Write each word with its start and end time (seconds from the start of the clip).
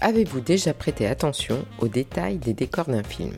Avez-vous 0.00 0.40
déjà 0.40 0.74
prêté 0.74 1.08
attention 1.08 1.64
aux 1.80 1.88
détails 1.88 2.38
des 2.38 2.54
décors 2.54 2.86
d'un 2.86 3.02
film? 3.02 3.32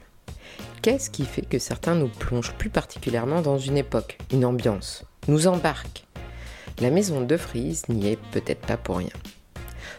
Qu'est-ce 0.82 1.08
qui 1.08 1.24
fait 1.24 1.46
que 1.48 1.58
certains 1.58 1.94
nous 1.94 2.08
plongent 2.08 2.52
plus 2.52 2.68
particulièrement 2.68 3.40
dans 3.40 3.56
une 3.56 3.78
époque, 3.78 4.18
une 4.30 4.44
ambiance, 4.44 5.04
nous 5.26 5.46
embarquent? 5.46 6.04
La 6.82 6.90
maison 6.90 7.22
de 7.22 7.36
Frise 7.38 7.88
n'y 7.88 8.08
est 8.08 8.18
peut-être 8.30 8.60
pas 8.66 8.76
pour 8.76 8.98
rien. 8.98 9.08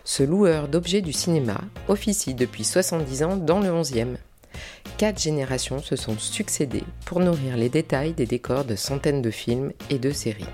Ce 0.04 0.21
loueur 0.21 0.68
d'objets 0.68 1.02
du 1.02 1.13
cinéma 1.13 1.60
officie 1.88 2.36
depuis 2.36 2.64
70 2.64 3.24
ans 3.24 3.38
dans 3.38 3.60
le 3.60 3.70
11e. 3.70 4.18
Quatre 5.00 5.20
générations 5.20 5.82
se 5.82 5.96
sont 5.96 6.20
succédées 6.20 6.84
pour 7.06 7.22
nourrir 7.22 7.58
les 7.58 7.70
détails 7.70 8.14
des 8.14 8.28
décors 8.28 8.66
de 8.66 8.76
centaines 8.76 9.24
de 9.24 9.32
films 9.32 9.74
et 9.90 9.98
de 9.98 10.12
séries. 10.12 10.46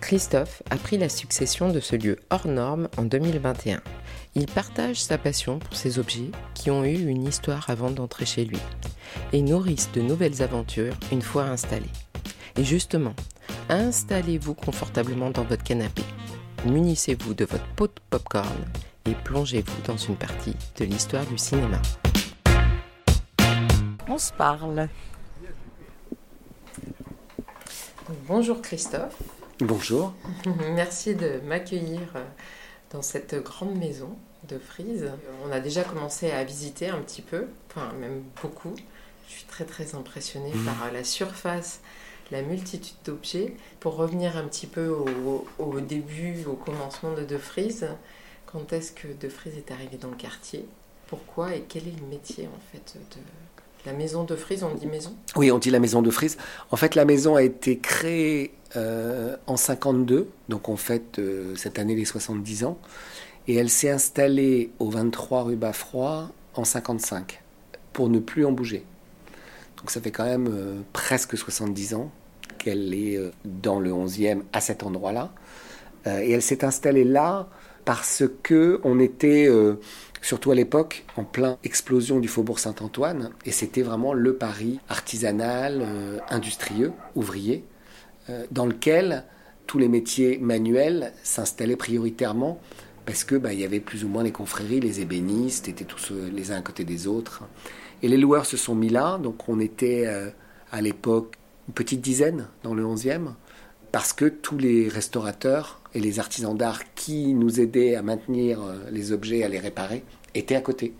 Christophe 0.00 0.62
a 0.70 0.76
pris 0.76 0.98
la 0.98 1.08
succession 1.08 1.70
de 1.70 1.80
ce 1.80 1.96
lieu 1.96 2.16
hors 2.30 2.46
norme 2.46 2.88
en 2.96 3.02
2021. 3.02 3.82
Il 4.36 4.46
partage 4.46 5.02
sa 5.02 5.18
passion 5.18 5.58
pour 5.58 5.74
ces 5.74 5.98
objets 5.98 6.30
qui 6.54 6.70
ont 6.70 6.84
eu 6.84 7.08
une 7.08 7.26
histoire 7.26 7.68
avant 7.68 7.90
d'entrer 7.90 8.26
chez 8.26 8.44
lui 8.44 8.60
et 9.32 9.42
nourrissent 9.42 9.90
de 9.92 10.00
nouvelles 10.00 10.40
aventures 10.40 10.94
une 11.10 11.22
fois 11.22 11.44
installés. 11.44 11.90
Et 12.56 12.62
justement, 12.62 13.14
installez-vous 13.68 14.54
confortablement 14.54 15.30
dans 15.30 15.42
votre 15.42 15.64
canapé, 15.64 16.02
munissez-vous 16.64 17.34
de 17.34 17.44
votre 17.44 17.66
pot 17.74 17.88
de 17.88 18.00
popcorn 18.08 18.64
et 19.06 19.14
plongez-vous 19.24 19.82
dans 19.82 19.96
une 19.96 20.16
partie 20.16 20.54
de 20.76 20.84
l'histoire 20.84 21.26
du 21.26 21.36
cinéma. 21.36 21.82
On 24.08 24.18
se 24.18 24.32
parle. 24.32 24.88
Bonjour 28.28 28.62
Christophe. 28.62 29.20
Bonjour. 29.58 30.14
Merci 30.74 31.16
de 31.16 31.40
m'accueillir 31.44 32.00
dans 32.90 33.02
cette 33.02 33.34
grande 33.42 33.76
maison 33.76 34.16
de 34.48 34.58
Frise. 34.58 35.10
On 35.46 35.52
a 35.52 35.60
déjà 35.60 35.84
commencé 35.84 36.30
à 36.30 36.42
visiter 36.44 36.88
un 36.88 36.98
petit 37.00 37.22
peu, 37.22 37.46
enfin 37.68 37.92
même 38.00 38.22
beaucoup. 38.42 38.74
Je 39.28 39.32
suis 39.34 39.44
très 39.44 39.64
très 39.64 39.94
impressionnée 39.94 40.52
Mhm. 40.54 40.64
par 40.64 40.90
la 40.92 41.04
surface, 41.04 41.80
la 42.30 42.42
multitude 42.42 42.96
d'objets. 43.04 43.54
Pour 43.80 43.96
revenir 43.96 44.36
un 44.36 44.44
petit 44.44 44.66
peu 44.66 44.88
au, 44.88 45.46
au 45.58 45.80
début, 45.80 46.44
au 46.46 46.54
commencement 46.54 47.12
de 47.14 47.24
De 47.24 47.38
Frise, 47.38 47.86
quand 48.46 48.72
est-ce 48.72 48.92
que 48.92 49.08
De 49.08 49.28
Frise 49.28 49.56
est 49.56 49.70
arrivé 49.70 49.96
dans 49.98 50.08
le 50.10 50.16
quartier? 50.16 50.66
Pourquoi 51.06 51.54
et 51.54 51.62
quel 51.68 51.86
est 51.88 52.00
le 52.00 52.06
métier 52.06 52.46
en 52.48 52.60
fait 52.72 52.96
de 53.12 53.18
la 53.86 53.92
maison 53.92 54.24
de 54.24 54.36
Frise 54.36 54.62
On 54.62 54.74
dit 54.74 54.86
maison? 54.86 55.14
Oui, 55.36 55.50
on 55.50 55.58
dit 55.58 55.70
la 55.70 55.80
maison 55.80 56.02
de 56.02 56.10
Frise. 56.10 56.36
En 56.70 56.76
fait, 56.76 56.94
la 56.94 57.04
maison 57.04 57.36
a 57.36 57.42
été 57.42 57.78
créée 57.78 58.52
euh, 58.76 59.36
en 59.46 59.56
52, 59.56 60.28
donc 60.48 60.68
on 60.68 60.76
fête 60.76 61.18
euh, 61.18 61.54
cette 61.56 61.78
année 61.78 61.96
les 61.96 62.04
70 62.04 62.64
ans, 62.64 62.78
et 63.48 63.56
elle 63.56 63.70
s'est 63.70 63.90
installée 63.90 64.70
au 64.78 64.90
23 64.90 65.42
rue 65.44 65.56
Baffroy 65.56 66.30
en 66.54 66.64
55, 66.64 67.42
pour 67.92 68.08
ne 68.08 68.18
plus 68.18 68.44
en 68.44 68.52
bouger. 68.52 68.84
Donc 69.78 69.90
ça 69.90 70.00
fait 70.00 70.10
quand 70.10 70.24
même 70.24 70.48
euh, 70.52 70.80
presque 70.92 71.36
70 71.36 71.94
ans 71.94 72.10
qu'elle 72.58 72.92
est 72.92 73.18
dans 73.44 73.80
le 73.80 73.90
11e 73.90 74.42
à 74.52 74.60
cet 74.60 74.82
endroit-là. 74.82 75.32
Et 76.06 76.32
elle 76.32 76.42
s'est 76.42 76.62
installée 76.64 77.04
là 77.04 77.48
parce 77.86 78.22
que 78.42 78.80
on 78.84 79.00
était, 79.00 79.48
surtout 80.22 80.50
à 80.50 80.54
l'époque, 80.54 81.04
en 81.16 81.24
plein 81.24 81.58
explosion 81.64 82.20
du 82.20 82.28
faubourg 82.28 82.58
Saint-Antoine. 82.58 83.30
Et 83.44 83.52
c'était 83.52 83.82
vraiment 83.82 84.12
le 84.12 84.34
Paris 84.36 84.80
artisanal, 84.88 85.80
euh, 85.82 86.18
industrieux, 86.28 86.92
ouvrier, 87.14 87.64
euh, 88.28 88.44
dans 88.50 88.66
lequel 88.66 89.24
tous 89.66 89.78
les 89.78 89.88
métiers 89.88 90.38
manuels 90.38 91.12
s'installaient 91.22 91.76
prioritairement 91.76 92.60
parce 93.06 93.24
que 93.24 93.34
bah, 93.34 93.52
il 93.52 93.60
y 93.60 93.64
avait 93.64 93.80
plus 93.80 94.04
ou 94.04 94.08
moins 94.08 94.22
les 94.22 94.32
confréries, 94.32 94.80
les 94.80 95.00
ébénistes 95.00 95.68
étaient 95.68 95.84
tous 95.84 96.12
euh, 96.12 96.30
les 96.32 96.52
uns 96.52 96.56
à 96.56 96.62
côté 96.62 96.84
des 96.84 97.06
autres. 97.06 97.42
Et 98.02 98.08
les 98.08 98.16
loueurs 98.16 98.46
se 98.46 98.56
sont 98.56 98.74
mis 98.74 98.88
là, 98.88 99.18
donc 99.18 99.48
on 99.48 99.60
était 99.60 100.06
à 100.72 100.80
l'époque 100.80 101.34
une 101.68 101.74
petite 101.74 102.00
dizaine 102.00 102.46
dans 102.62 102.72
le 102.72 102.82
11e, 102.82 103.32
parce 103.92 104.14
que 104.14 104.24
tous 104.24 104.56
les 104.56 104.88
restaurateurs 104.88 105.82
et 105.92 106.00
les 106.00 106.18
artisans 106.18 106.56
d'art 106.56 106.94
qui 106.94 107.34
nous 107.34 107.60
aidaient 107.60 107.96
à 107.96 108.02
maintenir 108.02 108.60
les 108.90 109.12
objets, 109.12 109.42
à 109.42 109.50
les 109.50 109.58
réparer, 109.58 110.02
étaient 110.34 110.56
à 110.56 110.60
côté. 110.60 110.94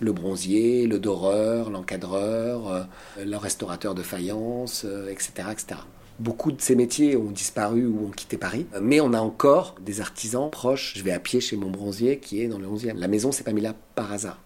Le 0.00 0.12
bronzier, 0.12 0.86
le 0.86 0.98
doreur, 0.98 1.70
l'encadreur, 1.70 2.68
euh, 2.68 2.82
le 3.24 3.36
restaurateur 3.36 3.94
de 3.94 4.02
faïence, 4.02 4.84
euh, 4.84 5.08
etc., 5.10 5.48
etc. 5.50 5.80
Beaucoup 6.18 6.50
de 6.52 6.60
ces 6.60 6.74
métiers 6.76 7.16
ont 7.16 7.30
disparu 7.30 7.86
ou 7.86 8.06
ont 8.06 8.10
quitté 8.10 8.36
Paris, 8.38 8.66
mais 8.80 9.00
on 9.00 9.12
a 9.12 9.20
encore 9.20 9.74
des 9.80 10.00
artisans 10.00 10.50
proches. 10.50 10.94
Je 10.96 11.02
vais 11.02 11.12
à 11.12 11.18
pied 11.18 11.40
chez 11.40 11.56
mon 11.56 11.70
bronzier 11.70 12.18
qui 12.18 12.40
est 12.42 12.48
dans 12.48 12.58
le 12.58 12.66
11e. 12.66 12.94
La 12.98 13.08
maison 13.08 13.32
s'est 13.32 13.44
pas 13.44 13.52
mise 13.52 13.64
là 13.64 13.74
par 13.94 14.12
hasard. 14.12 14.38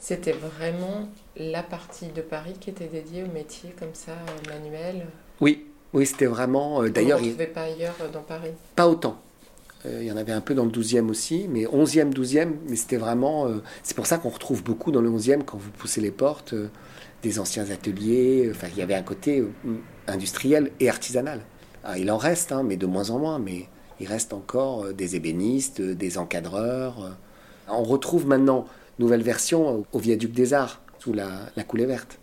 C'était 0.00 0.32
vraiment 0.32 1.08
la 1.36 1.62
partie 1.62 2.06
de 2.08 2.22
Paris 2.22 2.54
qui 2.60 2.70
était 2.70 2.86
dédiée 2.86 3.24
aux 3.24 3.32
métiers 3.32 3.74
comme 3.78 3.94
ça, 3.94 4.12
euh, 4.12 4.48
manuels? 4.52 5.06
Oui, 5.40 5.66
oui, 5.92 6.06
c'était 6.06 6.26
vraiment. 6.26 6.82
euh, 6.82 6.88
D'ailleurs, 6.90 7.18
on 7.20 7.22
ne 7.24 7.28
trouvait 7.30 7.46
pas 7.48 7.62
ailleurs 7.62 7.94
dans 8.12 8.22
Paris? 8.22 8.52
pas 8.76 8.88
autant. 8.88 9.20
Euh, 9.86 9.98
il 10.02 10.08
y 10.08 10.12
en 10.12 10.16
avait 10.16 10.32
un 10.32 10.40
peu 10.40 10.54
dans 10.54 10.64
le 10.64 10.70
12e 10.70 11.08
aussi, 11.08 11.46
mais 11.48 11.64
11e, 11.64 12.12
12e, 12.12 12.50
mais 12.68 12.76
c'était 12.76 12.96
vraiment. 12.96 13.46
euh, 13.46 13.62
c'est 13.82 13.96
pour 13.96 14.06
ça 14.06 14.18
qu'on 14.18 14.28
retrouve 14.28 14.62
beaucoup 14.64 14.90
dans 14.90 15.00
le 15.00 15.10
11e 15.10 15.44
quand 15.44 15.58
vous 15.58 15.70
poussez 15.70 16.00
les 16.00 16.10
portes 16.10 16.52
euh, 16.52 16.68
des 17.22 17.38
anciens 17.38 17.70
ateliers. 17.70 18.48
Enfin, 18.50 18.68
il 18.72 18.78
y 18.78 18.82
avait 18.82 18.94
un 18.94 19.02
côté 19.02 19.44
industriel 20.06 20.72
et 20.80 20.88
artisanal. 20.88 21.42
Ah, 21.84 21.98
il 21.98 22.10
en 22.10 22.16
reste, 22.16 22.52
hein, 22.52 22.62
mais 22.64 22.76
de 22.76 22.86
moins 22.86 23.10
en 23.10 23.18
moins. 23.18 23.38
Mais 23.38 23.66
il 24.00 24.06
reste 24.06 24.32
encore 24.32 24.92
des 24.92 25.16
ébénistes, 25.16 25.80
des 25.80 26.18
encadreurs. 26.18 27.16
On 27.68 27.82
retrouve 27.82 28.26
maintenant 28.26 28.66
nouvelle 28.98 29.22
version 29.22 29.84
au 29.92 29.98
viaduc 29.98 30.32
des 30.32 30.54
Arts 30.54 30.80
sous 30.98 31.12
la, 31.12 31.28
la 31.56 31.64
coulée 31.64 31.86
verte. 31.86 32.18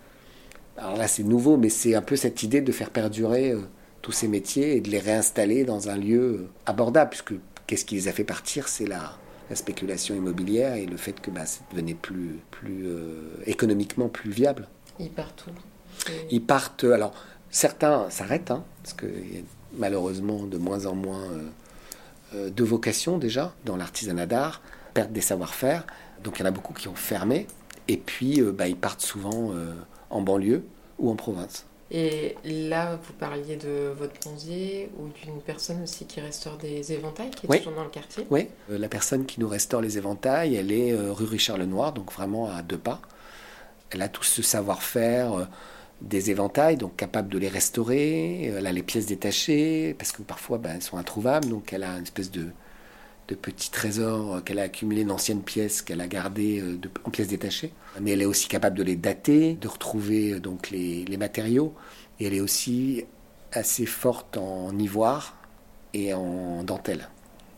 Alors 0.77 0.97
là, 0.97 1.07
c'est 1.07 1.23
nouveau, 1.23 1.57
mais 1.57 1.69
c'est 1.69 1.95
un 1.95 2.01
peu 2.01 2.15
cette 2.15 2.43
idée 2.43 2.61
de 2.61 2.71
faire 2.71 2.89
perdurer 2.89 3.53
tous 4.05 4.11
ces 4.11 4.27
métiers 4.27 4.75
et 4.75 4.81
de 4.81 4.91
les 4.91 4.99
réinstaller 4.99 5.63
dans 5.63 5.89
un 5.89 5.97
lieu 5.97 6.45
abordable, 6.67 7.09
puisque 7.09 7.33
qu'est-ce 7.65 7.85
qui 7.85 7.95
les 7.95 8.07
a 8.07 8.11
fait 8.11 8.23
partir 8.23 8.67
C'est 8.67 8.85
la, 8.85 9.17
la 9.49 9.55
spéculation 9.55 10.13
immobilière 10.13 10.75
et 10.75 10.85
le 10.85 10.95
fait 10.95 11.19
que 11.19 11.31
bah, 11.31 11.47
ça 11.47 11.61
devenait 11.71 11.95
plus, 11.95 12.37
plus 12.51 12.85
euh, 12.85 13.31
économiquement 13.47 14.07
plus 14.07 14.29
viable. 14.29 14.67
Ils 14.99 15.09
partent 15.09 15.45
où? 15.47 16.11
Ils 16.29 16.43
partent, 16.43 16.83
alors 16.83 17.15
certains 17.49 18.07
s'arrêtent, 18.11 18.51
hein, 18.51 18.63
parce 18.83 18.93
qu'il 18.93 19.33
y 19.33 19.39
a 19.39 19.41
malheureusement 19.73 20.43
de 20.43 20.59
moins 20.59 20.85
en 20.85 20.93
moins 20.93 21.23
euh, 21.23 21.49
euh, 22.35 22.49
de 22.51 22.63
vocations 22.63 23.17
déjà 23.17 23.55
dans 23.65 23.75
l'artisanat 23.75 24.27
d'art, 24.27 24.61
perte 24.93 25.13
des 25.13 25.21
savoir-faire, 25.21 25.83
donc 26.23 26.37
il 26.37 26.41
y 26.41 26.43
en 26.43 26.49
a 26.49 26.51
beaucoup 26.51 26.73
qui 26.73 26.87
ont 26.89 26.95
fermé, 26.95 27.47
et 27.87 27.97
puis 27.97 28.39
euh, 28.39 28.51
bah, 28.51 28.67
ils 28.67 28.77
partent 28.77 29.01
souvent 29.01 29.51
en 30.11 30.21
banlieue 30.21 30.63
ou 30.99 31.09
en 31.09 31.15
province. 31.15 31.65
Et 31.91 32.35
là, 32.43 32.95
vous 33.01 33.13
parliez 33.13 33.57
de 33.57 33.93
votre 33.95 34.19
bronzier 34.19 34.89
ou 34.97 35.07
d'une 35.23 35.39
personne 35.41 35.83
aussi 35.83 36.05
qui 36.05 36.19
restaure 36.19 36.57
des 36.57 36.91
éventails, 36.93 37.29
qui 37.29 37.45
est 37.45 37.49
Oui. 37.49 37.57
toujours 37.59 37.73
dans 37.73 37.83
le 37.83 37.89
quartier. 37.89 38.25
Oui, 38.31 38.47
euh, 38.71 38.77
la 38.79 38.89
personne 38.89 39.25
qui 39.25 39.39
nous 39.39 39.47
restaure 39.47 39.81
les 39.81 39.97
éventails, 39.97 40.55
elle 40.55 40.71
est 40.71 40.91
euh, 40.93 41.11
rue 41.13 41.25
Richard 41.25 41.57
Lenoir, 41.59 41.93
donc 41.93 42.11
vraiment 42.11 42.49
à 42.49 42.63
deux 42.63 42.77
pas. 42.79 43.01
Elle 43.91 44.01
a 44.01 44.09
tout 44.09 44.23
ce 44.23 44.41
savoir-faire 44.41 45.33
euh, 45.33 45.45
des 46.01 46.31
éventails, 46.31 46.75
donc 46.77 46.95
capable 46.95 47.29
de 47.29 47.37
les 47.37 47.47
restaurer. 47.49 48.45
Elle 48.45 48.65
a 48.65 48.71
les 48.71 48.83
pièces 48.83 49.05
détachées, 49.05 49.93
parce 49.97 50.11
que 50.11 50.23
parfois 50.23 50.57
ben, 50.57 50.71
elles 50.75 50.81
sont 50.81 50.97
introuvables, 50.97 51.49
donc 51.49 51.71
elle 51.71 51.83
a 51.83 51.97
une 51.97 52.03
espèce 52.03 52.31
de, 52.31 52.47
de 53.27 53.35
petit 53.35 53.71
trésor 53.71 54.35
euh, 54.35 54.41
qu'elle 54.41 54.59
a 54.59 54.63
accumulé 54.63 55.03
d'anciennes 55.03 55.41
pièces 55.41 55.81
qu'elle 55.81 56.01
a 56.01 56.07
gardées 56.07 56.61
euh, 56.61 56.79
en 57.03 57.09
pièces 57.09 57.27
détachées. 57.27 57.73
Mais 57.99 58.11
elle 58.11 58.21
est 58.21 58.25
aussi 58.25 58.47
capable 58.47 58.77
de 58.77 58.83
les 58.83 58.95
dater, 58.95 59.53
de 59.55 59.67
retrouver 59.67 60.33
euh, 60.33 60.39
donc 60.39 60.69
les, 60.69 61.05
les 61.05 61.17
matériaux. 61.17 61.73
Et 62.19 62.27
elle 62.27 62.33
est 62.33 62.41
aussi 62.41 63.05
assez 63.51 63.85
forte 63.85 64.37
en 64.37 64.77
ivoire 64.77 65.37
et 65.93 66.13
en 66.13 66.63
dentelle. 66.63 67.09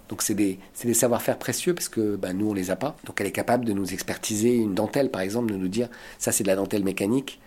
Donc 0.09 0.21
c'est 0.21 0.35
des, 0.35 0.57
des 0.83 0.93
savoir-faire 0.93 1.37
précieux 1.37 1.73
parce 1.73 1.89
que 1.89 2.15
bah, 2.15 2.31
nous 2.31 2.49
on 2.49 2.53
les 2.53 2.71
a 2.71 2.75
pas. 2.77 2.95
Donc 3.05 3.19
elle 3.19 3.27
est 3.27 3.31
capable 3.31 3.65
de 3.65 3.73
nous 3.73 3.93
expertiser 3.93 4.55
une 4.55 4.73
dentelle 4.73 5.11
par 5.11 5.21
exemple, 5.21 5.51
de 5.51 5.57
nous 5.57 5.67
dire 5.67 5.89
ça 6.17 6.31
c'est 6.31 6.43
de 6.43 6.47
la 6.47 6.55
dentelle 6.55 6.83
mécanique, 6.83 7.41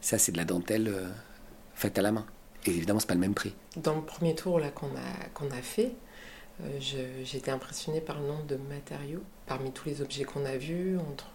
ça 0.00 0.16
c'est 0.16 0.32
de 0.32 0.38
la 0.38 0.44
dentelle 0.44 0.90
faite 1.74 1.98
à 1.98 2.02
la 2.02 2.12
main. 2.12 2.24
Et 2.64 2.70
évidemment 2.70 2.98
c'est 2.98 3.08
pas 3.08 3.14
le 3.14 3.20
même 3.20 3.34
prix. 3.34 3.54
Dans 3.76 3.94
le 3.94 4.00
premier 4.00 4.34
tour 4.34 4.58
qu'on 4.74 4.86
a, 4.86 5.28
qu'on 5.34 5.50
a 5.50 5.60
fait, 5.60 5.92
euh, 6.62 6.78
je- 6.80 7.24
j'étais 7.24 7.50
impressionnée 7.50 8.00
par 8.00 8.20
le 8.20 8.26
nombre 8.26 8.46
de 8.46 8.56
matériaux 8.56 9.22
parmi 9.46 9.72
tous 9.72 9.88
les 9.88 10.02
objets 10.02 10.24
qu'on 10.24 10.44
a 10.44 10.56
vus. 10.56 10.98
Entre, 10.98 11.26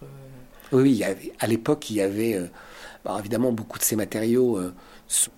Oui, 0.72 0.90
il 0.92 0.96
y 0.96 1.04
avait, 1.04 1.32
à 1.38 1.46
l'époque 1.46 1.90
il 1.90 1.96
y 1.96 2.00
avait 2.00 2.34
euh, 2.34 2.46
alors, 3.04 3.20
évidemment 3.20 3.52
beaucoup 3.52 3.78
de 3.78 3.84
ces 3.84 3.96
matériaux 3.96 4.58
euh, 4.58 4.74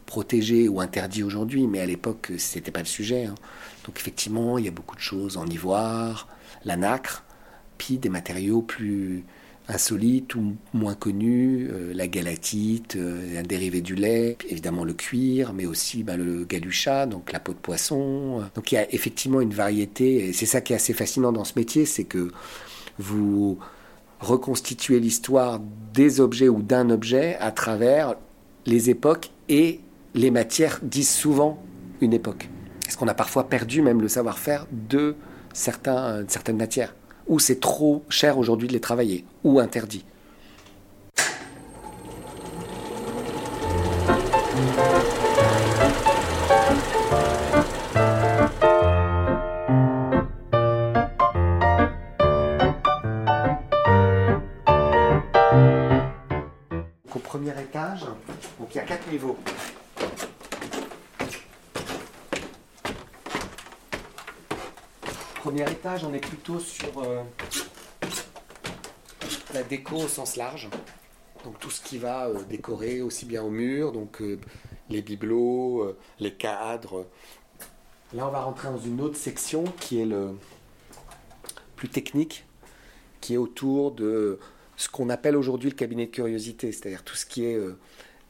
protégés 0.06 0.68
ou 0.68 0.80
interdits 0.80 1.22
aujourd'hui, 1.24 1.66
mais 1.66 1.80
à 1.80 1.86
l'époque 1.86 2.30
euh, 2.32 2.38
c'était 2.38 2.70
pas 2.70 2.80
le 2.80 2.86
sujet. 2.86 3.26
hein. 3.26 3.34
Donc 3.86 3.98
effectivement 3.98 4.58
il 4.58 4.64
y 4.66 4.68
a 4.68 4.72
beaucoup 4.72 4.96
de 4.96 5.00
choses 5.00 5.36
en 5.36 5.46
ivoire, 5.46 6.28
la 6.64 6.76
nacre, 6.76 7.24
puis 7.78 7.98
des 7.98 8.08
matériaux 8.08 8.62
plus 8.62 9.24
insolites 9.68 10.34
ou 10.34 10.56
moins 10.72 10.94
connues, 10.94 11.68
euh, 11.72 11.92
la 11.94 12.06
galatite, 12.06 12.96
un 12.96 13.42
dérivé 13.42 13.80
du 13.80 13.94
lait, 13.94 14.36
évidemment 14.48 14.84
le 14.84 14.92
cuir, 14.92 15.52
mais 15.52 15.66
aussi 15.66 16.02
ben, 16.02 16.16
le 16.16 16.44
galucha, 16.44 17.06
donc 17.06 17.32
la 17.32 17.40
peau 17.40 17.52
de 17.52 17.58
poisson. 17.58 18.42
Donc 18.54 18.72
il 18.72 18.76
y 18.76 18.78
a 18.78 18.92
effectivement 18.94 19.40
une 19.40 19.54
variété, 19.54 20.28
et 20.28 20.32
c'est 20.32 20.46
ça 20.46 20.60
qui 20.60 20.72
est 20.72 20.76
assez 20.76 20.92
fascinant 20.92 21.32
dans 21.32 21.44
ce 21.44 21.54
métier, 21.56 21.84
c'est 21.84 22.04
que 22.04 22.30
vous 22.98 23.58
reconstituez 24.20 25.00
l'histoire 25.00 25.60
des 25.92 26.20
objets 26.20 26.48
ou 26.48 26.62
d'un 26.62 26.90
objet 26.90 27.36
à 27.40 27.50
travers 27.50 28.14
les 28.64 28.90
époques 28.90 29.30
et 29.48 29.80
les 30.14 30.30
matières 30.30 30.80
disent 30.82 31.10
souvent 31.10 31.62
une 32.00 32.12
époque. 32.12 32.48
Est-ce 32.88 32.96
qu'on 32.96 33.08
a 33.08 33.14
parfois 33.14 33.48
perdu 33.48 33.82
même 33.82 34.00
le 34.00 34.08
savoir-faire 34.08 34.66
de 34.72 35.16
certains, 35.52 36.24
certaines 36.28 36.56
matières 36.56 36.94
Ou 37.28 37.38
c'est 37.38 37.60
trop 37.60 38.02
cher 38.08 38.38
aujourd'hui 38.38 38.68
de 38.68 38.72
les 38.72 38.80
travailler 38.80 39.24
Ou 39.44 39.58
interdit 39.58 40.04
premier 65.46 65.70
étage, 65.70 66.02
on 66.02 66.12
est 66.12 66.26
plutôt 66.26 66.58
sur 66.58 67.00
euh, 67.04 67.22
la 69.54 69.62
déco 69.62 69.94
au 69.94 70.08
sens 70.08 70.34
large. 70.34 70.68
Donc 71.44 71.60
tout 71.60 71.70
ce 71.70 71.80
qui 71.80 71.98
va 71.98 72.26
euh, 72.26 72.42
décorer 72.50 73.00
aussi 73.00 73.26
bien 73.26 73.44
au 73.44 73.50
mur, 73.50 73.92
donc 73.92 74.20
euh, 74.20 74.40
les 74.90 75.02
bibelots, 75.02 75.96
les 76.18 76.32
cadres. 76.32 77.06
Là, 78.12 78.26
on 78.26 78.30
va 78.32 78.40
rentrer 78.40 78.66
dans 78.70 78.80
une 78.80 79.00
autre 79.00 79.14
section 79.14 79.62
qui 79.78 80.00
est 80.00 80.04
le 80.04 80.32
plus 81.76 81.90
technique, 81.90 82.44
qui 83.20 83.34
est 83.34 83.38
autour 83.38 83.92
de 83.92 84.40
ce 84.76 84.88
qu'on 84.88 85.10
appelle 85.10 85.36
aujourd'hui 85.36 85.70
le 85.70 85.76
cabinet 85.76 86.06
de 86.06 86.10
curiosité, 86.10 86.72
c'est-à-dire 86.72 87.04
tout 87.04 87.14
ce 87.14 87.24
qui 87.24 87.44
est 87.44 87.56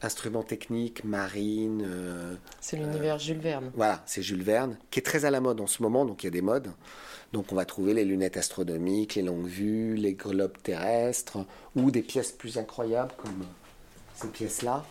instruments 0.01 0.43
techniques, 0.43 1.03
marine. 1.03 1.87
c'est 2.61 2.77
l'univers 2.77 3.19
Jules 3.19 3.39
Verne. 3.39 3.71
Voilà, 3.75 4.03
c'est 4.05 4.21
Jules 4.21 4.43
Verne, 4.43 4.77
qui 4.91 4.99
est 4.99 5.03
très 5.03 5.25
à 5.25 5.31
la 5.31 5.41
mode 5.41 5.59
en 5.59 5.67
ce 5.67 5.81
moment, 5.81 6.05
donc 6.05 6.23
il 6.23 6.27
y 6.27 6.29
a 6.29 6.31
des 6.31 6.41
modes. 6.41 6.71
Donc 7.33 7.51
on 7.51 7.55
va 7.55 7.65
trouver 7.65 7.93
les 7.93 8.05
lunettes 8.05 8.37
astronomiques, 8.37 9.15
les 9.15 9.21
longues 9.21 9.47
vues, 9.47 9.95
les 9.95 10.13
globes 10.13 10.57
terrestres, 10.63 11.39
ou 11.75 11.91
des 11.91 12.01
pièces 12.01 12.31
plus 12.31 12.57
incroyables 12.57 13.13
comme 13.17 13.45
ces 14.15 14.27
pièces-là, 14.27 14.85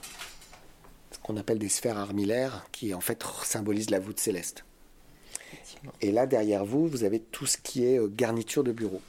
ce 1.10 1.18
qu'on 1.18 1.36
appelle 1.36 1.58
des 1.58 1.68
sphères 1.68 1.98
armillaires, 1.98 2.66
qui 2.72 2.94
en 2.94 3.00
fait 3.00 3.24
symbolisent 3.42 3.90
la 3.90 4.00
voûte 4.00 4.20
céleste. 4.20 4.64
Et 6.00 6.12
là, 6.12 6.26
derrière 6.26 6.64
vous, 6.64 6.88
vous 6.88 7.04
avez 7.04 7.20
tout 7.20 7.46
ce 7.46 7.56
qui 7.58 7.84
est 7.84 7.98
euh, 7.98 8.08
garniture 8.08 8.64
de 8.64 8.72
bureaux 8.72 9.02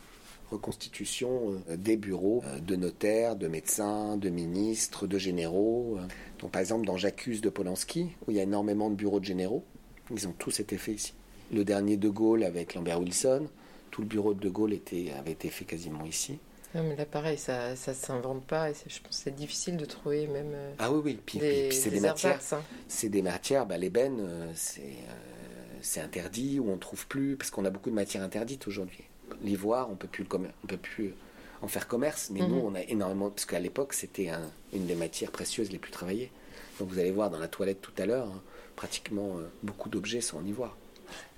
reconstitution 0.52 1.62
euh, 1.70 1.78
des 1.78 1.98
bureaux 1.98 2.44
euh, 2.46 2.60
de 2.60 2.76
notaires, 2.76 3.36
de 3.36 3.48
médecins, 3.48 4.18
de 4.18 4.30
ministres, 4.30 5.08
de 5.08 5.18
généraux. 5.18 5.98
Donc 6.40 6.52
par 6.52 6.62
exemple 6.62 6.86
dans 6.86 6.98
J'accuse 6.98 7.42
de 7.42 7.50
Polanski, 7.50 8.10
où 8.28 8.32
il 8.32 8.38
y 8.38 8.40
a 8.40 8.44
énormément 8.44 8.90
de 8.90 8.96
bureaux 8.96 9.20
de 9.20 9.26
généraux, 9.26 9.64
ils 10.12 10.28
ont 10.28 10.34
tous 10.38 10.60
été 10.60 10.78
faits 10.78 10.96
ici 10.96 11.14
le 11.52 11.64
dernier 11.64 11.98
De 11.98 12.10
Gaulle 12.10 12.44
avec 12.44 12.74
Lambert 12.74 13.00
Wilson. 13.00 13.48
Tout 13.92 14.02
le 14.02 14.08
bureau 14.08 14.34
de 14.34 14.40
De 14.40 14.50
Gaulle 14.50 14.74
était, 14.74 15.12
avait 15.18 15.32
été 15.32 15.50
fait 15.50 15.66
quasiment 15.66 16.06
ici. 16.06 16.40
Non, 16.76 16.84
mais 16.84 16.96
là, 16.96 17.06
pareil, 17.06 17.38
ça 17.38 17.72
ne 17.72 17.76
s'invente 17.76 18.46
pas. 18.46 18.70
Et 18.70 18.74
je 18.74 19.00
pense 19.02 19.18
que 19.18 19.24
c'est 19.24 19.36
difficile 19.36 19.78
de 19.78 19.86
trouver 19.86 20.28
même. 20.28 20.52
Euh, 20.54 20.74
ah 20.80 20.92
oui, 20.92 21.02
oui. 21.04 21.20
Puis, 21.26 21.40
des, 21.40 21.72
c'est 21.72 21.90
des, 21.90 22.02
matières. 22.02 22.40
Hein. 22.52 22.62
C'est 22.88 23.10
des 23.10 23.22
matières. 23.22 23.66
Bah, 23.66 23.78
l'ébène, 23.78 24.20
euh, 24.20 24.52
c'est, 24.54 24.82
euh, 24.82 25.76
c'est 25.82 26.02
interdit 26.02 26.60
ou 26.60 26.70
on 26.70 26.76
ne 26.76 26.80
trouve 26.80 27.08
plus. 27.08 27.38
Parce 27.38 27.50
qu'on 27.50 27.66
a 27.66 27.70
beaucoup 27.70 27.90
de 27.90 27.96
matières 27.96 28.22
interdites 28.22 28.68
aujourd'hui. 28.68 29.06
L'ivoire, 29.42 29.90
on 29.90 29.96
peut 29.96 30.08
plus 30.08 30.26
on 30.32 30.68
peut 30.68 30.78
plus 30.78 31.14
en 31.62 31.68
faire 31.68 31.88
commerce. 31.88 32.30
Mais 32.32 32.42
nous, 32.42 32.56
mhm. 32.56 32.66
on 32.66 32.76
a 32.76 32.82
énormément. 32.82 33.30
Parce 33.30 33.46
qu'à 33.46 33.60
l'époque, 33.60 33.94
c'était 33.94 34.32
une 34.74 34.86
des 34.86 34.96
matières 34.96 35.32
précieuses 35.32 35.72
les 35.72 35.80
plus 35.80 35.92
travaillées. 35.92 36.32
Donc 36.80 36.90
vous 36.90 37.00
allez 37.00 37.12
voir 37.12 37.30
dans 37.30 37.40
la 37.40 37.48
toilette 37.48 37.82
tout 37.82 37.94
à 37.98 38.06
l'heure, 38.06 38.28
hein, 38.28 38.42
pratiquement 38.76 39.38
beaucoup 39.64 39.90
d'objets 39.90 40.22
sont 40.22 40.38
en 40.38 40.46
ivoire. 40.46 40.76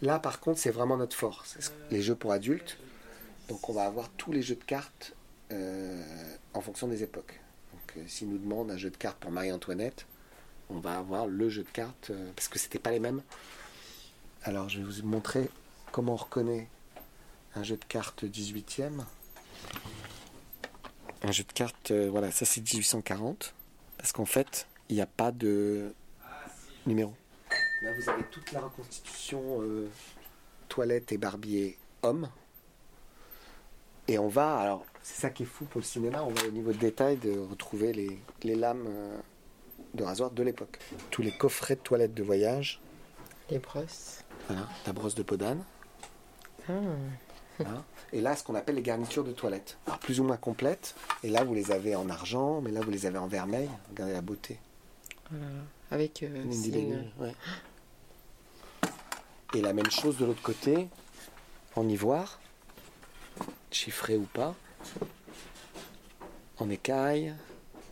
Là, 0.02 0.20
par 0.20 0.40
contre, 0.40 0.60
c'est 0.60 0.72
vraiment 0.72 0.98
notre 0.98 1.16
force. 1.16 1.72
Les 1.92 2.02
jeux 2.02 2.16
pour 2.16 2.32
adultes. 2.32 2.78
Donc, 3.48 3.68
on 3.70 3.74
va 3.74 3.86
avoir 3.86 4.10
tous 4.10 4.32
les 4.32 4.42
jeux 4.42 4.56
de 4.56 4.64
cartes 4.64 5.14
euh, 5.52 6.02
en 6.54 6.62
fonction 6.62 6.88
des 6.88 7.04
époques. 7.04 7.40
Donc, 7.74 7.98
euh, 7.98 8.08
s'ils 8.08 8.30
nous 8.30 8.38
demandent 8.38 8.72
un 8.72 8.78
jeu 8.78 8.90
de 8.90 8.98
cartes 8.98 9.18
pour 9.18 9.32
Marie-Antoinette, 9.32 10.06
on 10.70 10.80
va 10.80 10.98
avoir 10.98 11.26
le 11.26 11.50
jeu 11.50 11.64
de 11.64 11.70
cartes 11.70 12.12
euh, 12.12 12.32
parce 12.36 12.48
que 12.48 12.60
c'était 12.60 12.80
pas 12.80 12.92
les 12.92 13.00
mêmes. 13.00 13.22
Alors, 14.44 14.70
je 14.70 14.80
vais 14.80 14.84
vous 14.84 15.06
montrer 15.08 15.50
comment 15.92 16.14
on 16.14 16.18
reconnaît 16.18 16.68
un 17.60 17.64
jeu 17.64 17.78
de 17.78 17.86
cartes 17.86 18.24
18e. 18.24 19.04
Un 21.22 21.32
jeu 21.32 21.44
de 21.44 21.52
cartes, 21.52 21.92
voilà, 21.92 22.32
ça 22.32 22.46
c'est 22.46 22.62
1840. 22.62 23.54
Parce 23.98 24.14
qu'en 24.14 24.26
fait, 24.26 24.66
il 24.88 24.96
n'y 24.96 25.02
a 25.02 25.06
pas 25.06 25.32
de 25.32 25.94
numéro. 26.86 27.14
Là, 27.82 27.92
vous 27.94 28.10
avez 28.10 28.24
toute 28.24 28.52
la 28.52 28.62
reconstitution 28.62 29.62
euh, 29.62 29.90
toilette 30.68 31.12
et 31.12 31.18
barbier 31.18 31.78
homme. 32.02 32.30
Et 34.08 34.18
on 34.18 34.28
va, 34.28 34.58
alors, 34.58 34.86
c'est 35.04 35.22
ça 35.22 35.30
qui 35.30 35.44
est 35.44 35.46
fou 35.46 35.66
pour 35.66 35.80
le 35.82 35.86
cinéma, 35.86 36.24
on 36.24 36.32
va 36.32 36.48
au 36.48 36.52
niveau 36.52 36.72
de 36.72 36.78
détail 36.78 37.18
de 37.18 37.38
retrouver 37.38 37.94
les, 37.94 38.56
lames 38.56 38.88
euh, 38.88 39.20
de 39.94 40.04
rasoir 40.04 40.32
de 40.32 40.44
l'époque. 40.44 40.80
Tous 41.12 41.22
les 41.22 41.32
coffrets 41.32 41.76
de 41.76 41.82
toilette 41.82 42.14
de 42.14 42.24
voyage. 42.24 42.82
Les 43.50 43.60
brosses. 43.60 44.24
Voilà, 44.48 44.68
la 44.86 44.94
brosse 44.94 45.16
de 45.16 45.24
peau 45.24 45.38
d'âne. 45.38 45.64
Ah. 46.68 46.74
Et 48.12 48.22
là, 48.22 48.36
ce 48.36 48.44
qu'on 48.44 48.56
appelle 48.56 48.76
les 48.76 48.82
garnitures 48.82 49.24
de 49.24 49.32
toilette. 49.32 49.78
Alors, 49.86 50.00
plus 50.00 50.20
ou 50.20 50.24
moins 50.24 50.38
complètes. 50.38 50.96
Et 51.24 51.30
là, 51.30 51.44
vous 51.44 51.54
les 51.54 51.72
avez 51.72 51.96
en 51.96 52.10
argent, 52.10 52.62
mais 52.62 52.72
là, 52.72 52.82
vous 52.82 52.92
les 52.92 53.06
avez 53.06 53.18
en 53.18 53.28
vermeil. 53.28 53.70
Regardez 53.92 54.14
la 54.14 54.22
beauté. 54.22 54.60
Avec 55.92 56.24
euh, 56.24 56.44
et 59.54 59.62
la 59.62 59.74
même 59.74 59.92
chose 59.92 60.18
de 60.18 60.26
l'autre 60.26 60.42
côté, 60.42 60.88
en 61.76 61.88
ivoire, 61.88 62.40
chiffré 63.72 64.18
ou 64.18 64.28
pas, 64.34 64.56
en 66.58 66.70
écaille, 66.70 67.34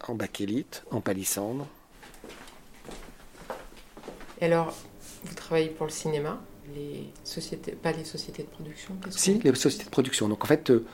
en 0.07 0.15
bakélite, 0.15 0.83
en 0.91 1.01
palissandre. 1.01 1.67
Et 4.39 4.45
alors, 4.45 4.75
vous 5.23 5.35
travaillez 5.35 5.69
pour 5.69 5.85
le 5.85 5.91
cinéma, 5.91 6.39
les 6.75 7.09
sociétés, 7.23 7.71
pas 7.71 7.91
les 7.91 8.03
sociétés 8.03 8.43
de 8.43 8.49
production 8.49 8.97
Si, 9.09 9.39
les 9.39 9.55
sociétés 9.55 9.85
de 9.85 9.89
production. 9.89 10.27
Donc 10.27 10.43
en 10.43 10.47
fait, 10.47 10.69
euh, 10.69 10.85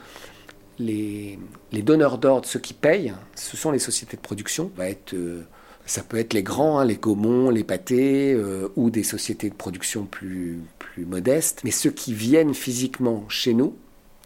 les, 0.78 1.38
les 1.72 1.82
donneurs 1.82 2.18
d'ordre, 2.18 2.46
ceux 2.46 2.60
qui 2.60 2.74
payent, 2.74 3.12
ce 3.34 3.56
sont 3.56 3.70
les 3.70 3.78
sociétés 3.78 4.16
de 4.16 4.22
production. 4.22 4.70
va 4.76 4.88
être 4.88 5.14
euh, 5.14 5.42
ça 5.86 6.02
peut 6.02 6.16
être 6.16 6.32
les 6.32 6.42
grands, 6.42 6.78
hein, 6.78 6.84
les 6.84 6.96
Gaumont, 6.96 7.50
les 7.50 7.64
Pâtés, 7.64 8.32
euh, 8.32 8.68
ou 8.76 8.90
des 8.90 9.02
sociétés 9.02 9.50
de 9.50 9.54
production 9.54 10.06
plus, 10.06 10.60
plus 10.78 11.04
modestes. 11.04 11.60
Mais 11.64 11.70
ceux 11.70 11.90
qui 11.90 12.14
viennent 12.14 12.54
physiquement 12.54 13.28
chez 13.28 13.52
nous, 13.52 13.76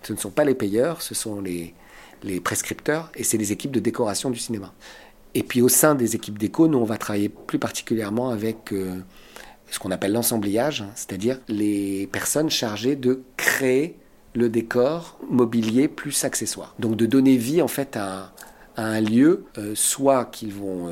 ce 0.02 0.12
ne 0.12 0.18
sont 0.18 0.30
pas 0.30 0.44
les 0.44 0.54
payeurs, 0.54 1.02
ce 1.02 1.14
sont 1.14 1.40
les, 1.40 1.74
les 2.22 2.40
prescripteurs, 2.40 3.10
et 3.16 3.24
c'est 3.24 3.38
les 3.38 3.50
équipes 3.50 3.72
de 3.72 3.80
décoration 3.80 4.30
du 4.30 4.38
cinéma. 4.38 4.72
Et 5.34 5.42
puis 5.42 5.60
au 5.60 5.68
sein 5.68 5.94
des 5.94 6.14
équipes 6.14 6.38
déco, 6.38 6.68
nous, 6.68 6.78
on 6.78 6.84
va 6.84 6.96
travailler 6.96 7.28
plus 7.28 7.58
particulièrement 7.58 8.30
avec 8.30 8.72
euh, 8.72 9.00
ce 9.70 9.78
qu'on 9.78 9.90
appelle 9.90 10.12
l'ensemblage, 10.12 10.82
hein, 10.82 10.90
c'est-à-dire 10.94 11.38
les 11.48 12.06
personnes 12.08 12.50
chargées 12.50 12.96
de 12.96 13.22
créer 13.36 13.96
le 14.34 14.48
décor 14.48 15.18
mobilier 15.28 15.88
plus 15.88 16.24
accessoire. 16.24 16.74
Donc 16.78 16.96
de 16.96 17.06
donner 17.06 17.36
vie 17.36 17.62
en 17.62 17.68
fait 17.68 17.96
à, 17.96 18.32
un 18.76 19.00
lieu, 19.00 19.44
euh, 19.58 19.72
soit 19.74 20.26
qu'ils 20.26 20.52
vont 20.52 20.88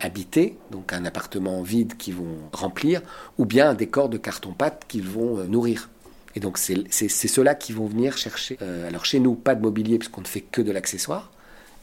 habiter, 0.00 0.56
donc 0.70 0.92
un 0.92 1.04
appartement 1.04 1.62
vide 1.62 1.96
qu'ils 1.96 2.14
vont 2.14 2.38
remplir, 2.52 3.02
ou 3.38 3.44
bien 3.44 3.70
un 3.70 3.74
décor 3.74 4.08
de 4.08 4.18
carton-pâte 4.18 4.84
qu'ils 4.88 5.06
vont 5.06 5.38
euh, 5.38 5.46
nourrir. 5.46 5.90
Et 6.34 6.40
donc 6.40 6.58
c'est 6.58 7.08
ceux-là 7.08 7.54
qui 7.54 7.72
vont 7.72 7.86
venir 7.86 8.16
chercher. 8.16 8.56
Euh, 8.62 8.86
alors 8.86 9.04
chez 9.04 9.18
nous, 9.18 9.34
pas 9.34 9.54
de 9.54 9.62
mobilier 9.62 9.98
puisqu'on 9.98 10.20
ne 10.20 10.26
fait 10.26 10.40
que 10.40 10.62
de 10.62 10.70
l'accessoire, 10.70 11.32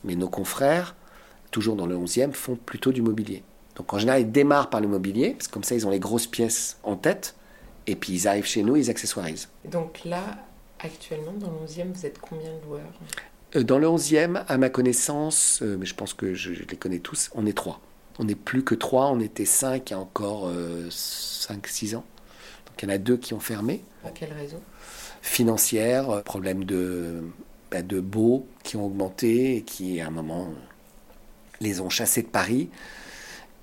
mais 0.03 0.15
nos 0.15 0.29
confrères, 0.29 0.95
toujours 1.51 1.75
dans 1.75 1.85
le 1.85 1.95
11e, 1.95 2.31
font 2.31 2.55
plutôt 2.55 2.91
du 2.91 3.01
mobilier. 3.01 3.43
Donc 3.77 3.93
en 3.93 3.99
général, 3.99 4.21
ils 4.21 4.31
démarrent 4.31 4.69
par 4.69 4.81
le 4.81 4.87
mobilier, 4.87 5.31
parce 5.31 5.47
que 5.47 5.53
comme 5.53 5.63
ça, 5.63 5.75
ils 5.75 5.85
ont 5.85 5.91
les 5.91 5.99
grosses 5.99 6.27
pièces 6.27 6.77
en 6.83 6.95
tête, 6.95 7.35
et 7.85 7.95
puis 7.95 8.11
ils 8.13 8.27
arrivent 8.27 8.45
chez 8.45 8.63
nous, 8.63 8.75
ils 8.75 8.89
accessoirisent. 8.89 9.49
Donc 9.65 10.03
là, 10.03 10.23
actuellement, 10.79 11.33
dans 11.33 11.51
le 11.51 11.67
11e, 11.67 11.93
vous 11.93 12.05
êtes 12.05 12.19
combien 12.19 12.49
de 12.49 12.65
loueurs 12.65 12.99
euh, 13.55 13.63
Dans 13.63 13.77
le 13.77 13.87
11e, 13.87 14.43
à 14.47 14.57
ma 14.57 14.69
connaissance, 14.69 15.61
mais 15.61 15.85
je 15.85 15.93
pense 15.93 16.15
que 16.15 16.33
je 16.33 16.51
les 16.51 16.75
connais 16.75 16.99
tous, 16.99 17.29
on 17.35 17.45
est 17.45 17.55
trois. 17.55 17.79
On 18.19 18.23
n'est 18.23 18.35
plus 18.35 18.63
que 18.63 18.73
trois, 18.73 19.11
on 19.11 19.19
était 19.19 19.45
cinq 19.45 19.91
il 19.91 19.93
y 19.93 19.95
a 19.95 19.99
encore 19.99 20.49
5-6 20.49 20.49
euh, 20.49 21.97
ans. 21.97 22.03
Donc 22.65 22.81
il 22.81 22.85
y 22.85 22.91
en 22.91 22.95
a 22.95 22.97
deux 22.97 23.17
qui 23.17 23.35
ont 23.35 23.39
fermé. 23.39 23.83
À 24.03 24.09
quelle 24.09 24.33
raison? 24.33 24.59
Financière, 25.21 26.09
euh, 26.09 26.21
problème 26.21 26.63
de 26.63 27.21
bah, 27.69 27.83
de 27.83 27.99
beaux 27.99 28.47
qui 28.63 28.75
ont 28.75 28.85
augmenté 28.85 29.57
et 29.57 29.61
qui, 29.61 30.01
à 30.01 30.07
un 30.07 30.11
moment, 30.11 30.49
les 31.61 31.79
ont 31.79 31.89
chassés 31.89 32.23
de 32.23 32.27
Paris. 32.27 32.69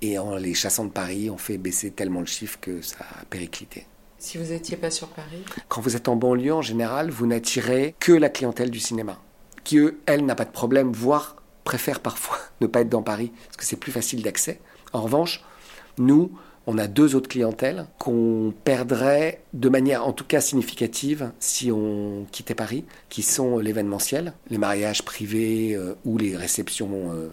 Et 0.05 0.19
en 0.19 0.35
les 0.35 0.53
chassant 0.53 0.85
de 0.85 0.91
Paris, 0.91 1.31
on 1.31 1.37
fait 1.37 1.57
baisser 1.57 1.89
tellement 1.89 2.19
le 2.19 2.27
chiffre 2.27 2.59
que 2.61 2.79
ça 2.81 2.97
a 2.99 3.25
périclité. 3.25 3.87
Si 4.19 4.37
vous 4.37 4.51
n'étiez 4.51 4.77
pas 4.77 4.91
sur 4.91 5.07
Paris 5.07 5.43
Quand 5.67 5.81
vous 5.81 5.95
êtes 5.95 6.07
en 6.07 6.15
banlieue, 6.15 6.53
en 6.53 6.61
général, 6.61 7.09
vous 7.09 7.25
n'attirez 7.25 7.95
que 7.99 8.11
la 8.11 8.29
clientèle 8.29 8.69
du 8.69 8.79
cinéma, 8.79 9.19
qui, 9.63 9.77
eux, 9.77 9.99
elle, 10.05 10.23
n'a 10.23 10.35
pas 10.35 10.45
de 10.45 10.51
problème, 10.51 10.91
voire 10.91 11.37
préfère 11.63 12.01
parfois 12.01 12.37
ne 12.61 12.67
pas 12.67 12.81
être 12.81 12.89
dans 12.89 13.01
Paris, 13.01 13.31
parce 13.45 13.57
que 13.57 13.65
c'est 13.65 13.77
plus 13.77 13.91
facile 13.91 14.21
d'accès. 14.21 14.59
En 14.93 15.01
revanche, 15.01 15.43
nous, 15.97 16.31
on 16.67 16.77
a 16.77 16.85
deux 16.85 17.15
autres 17.15 17.29
clientèles 17.29 17.87
qu'on 17.97 18.53
perdrait 18.63 19.41
de 19.53 19.69
manière 19.69 20.05
en 20.05 20.13
tout 20.13 20.23
cas 20.23 20.39
significative 20.41 21.31
si 21.39 21.71
on 21.71 22.27
quittait 22.31 22.53
Paris, 22.53 22.85
qui 23.09 23.23
sont 23.23 23.57
l'événementiel, 23.57 24.33
les 24.51 24.59
mariages 24.59 25.03
privés 25.03 25.73
euh, 25.73 25.95
ou 26.05 26.19
les 26.19 26.37
réceptions 26.37 27.11
euh, 27.11 27.29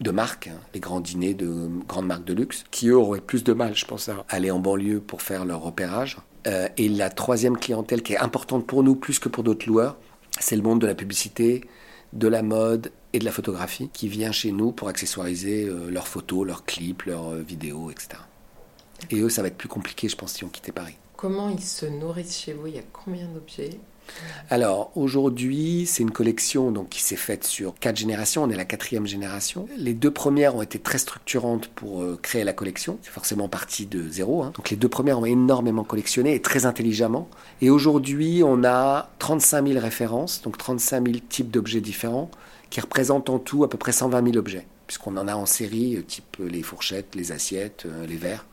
de 0.00 0.10
marques, 0.10 0.48
hein, 0.48 0.58
les 0.74 0.80
grands 0.80 1.00
dîners 1.00 1.34
de 1.34 1.68
grandes 1.86 2.06
marques 2.06 2.24
de 2.24 2.34
luxe, 2.34 2.64
qui 2.70 2.88
eux 2.88 2.96
auraient 2.96 3.20
plus 3.20 3.44
de 3.44 3.52
mal, 3.52 3.76
je 3.76 3.84
pense, 3.84 4.08
à 4.08 4.24
aller 4.28 4.50
en 4.50 4.58
banlieue 4.58 5.00
pour 5.00 5.22
faire 5.22 5.44
leur 5.44 5.66
opérage. 5.66 6.18
Euh, 6.46 6.68
et 6.78 6.88
la 6.88 7.10
troisième 7.10 7.58
clientèle 7.58 8.02
qui 8.02 8.14
est 8.14 8.18
importante 8.18 8.66
pour 8.66 8.82
nous 8.82 8.94
plus 8.94 9.18
que 9.18 9.28
pour 9.28 9.44
d'autres 9.44 9.66
loueurs, 9.66 9.98
c'est 10.38 10.56
le 10.56 10.62
monde 10.62 10.80
de 10.80 10.86
la 10.86 10.94
publicité, 10.94 11.68
de 12.14 12.28
la 12.28 12.42
mode 12.42 12.92
et 13.12 13.18
de 13.18 13.24
la 13.24 13.32
photographie 13.32 13.90
qui 13.92 14.08
vient 14.08 14.32
chez 14.32 14.52
nous 14.52 14.72
pour 14.72 14.88
accessoiriser 14.88 15.68
leurs 15.88 16.08
photos, 16.08 16.46
leurs 16.46 16.64
clips, 16.64 17.02
leurs 17.02 17.34
vidéos, 17.34 17.90
etc. 17.90 18.22
Et 19.10 19.20
eux, 19.20 19.28
ça 19.28 19.42
va 19.42 19.48
être 19.48 19.56
plus 19.56 19.68
compliqué, 19.68 20.08
je 20.08 20.16
pense, 20.16 20.32
si 20.32 20.44
on 20.44 20.48
quittait 20.48 20.72
Paris. 20.72 20.96
Comment 21.16 21.50
ils 21.50 21.62
se 21.62 21.86
nourrissent 21.86 22.38
chez 22.38 22.52
vous? 22.54 22.68
Il 22.68 22.76
y 22.76 22.78
a 22.78 22.84
combien 22.92 23.26
d'objets? 23.28 23.78
Alors 24.48 24.90
aujourd'hui, 24.96 25.86
c'est 25.86 26.02
une 26.02 26.10
collection 26.10 26.72
donc, 26.72 26.88
qui 26.88 27.02
s'est 27.02 27.16
faite 27.16 27.44
sur 27.44 27.74
quatre 27.78 27.96
générations. 27.96 28.42
On 28.42 28.50
est 28.50 28.56
la 28.56 28.64
quatrième 28.64 29.06
génération. 29.06 29.68
Les 29.76 29.94
deux 29.94 30.10
premières 30.10 30.56
ont 30.56 30.62
été 30.62 30.78
très 30.78 30.98
structurantes 30.98 31.68
pour 31.68 32.02
euh, 32.02 32.18
créer 32.20 32.42
la 32.42 32.52
collection. 32.52 32.98
C'est 33.02 33.12
forcément 33.12 33.48
parti 33.48 33.86
de 33.86 34.08
zéro. 34.08 34.42
Hein. 34.42 34.52
Donc 34.56 34.70
les 34.70 34.76
deux 34.76 34.88
premières 34.88 35.20
ont 35.20 35.24
énormément 35.24 35.84
collectionné 35.84 36.34
et 36.34 36.42
très 36.42 36.66
intelligemment. 36.66 37.28
Et 37.60 37.70
aujourd'hui, 37.70 38.42
on 38.44 38.64
a 38.64 39.10
35 39.20 39.68
000 39.68 39.80
références, 39.80 40.42
donc 40.42 40.58
35 40.58 41.06
000 41.06 41.18
types 41.28 41.50
d'objets 41.50 41.80
différents, 41.80 42.30
qui 42.70 42.80
représentent 42.80 43.30
en 43.30 43.38
tout 43.38 43.64
à 43.64 43.68
peu 43.68 43.76
près 43.76 43.92
120 43.92 44.24
000 44.24 44.36
objets, 44.36 44.66
puisqu'on 44.86 45.16
en 45.16 45.28
a 45.28 45.34
en 45.34 45.46
série, 45.46 45.96
euh, 45.96 46.02
type 46.02 46.38
les 46.38 46.62
fourchettes, 46.62 47.14
les 47.14 47.32
assiettes, 47.32 47.84
euh, 47.86 48.06
les 48.06 48.16
verres. 48.16 48.46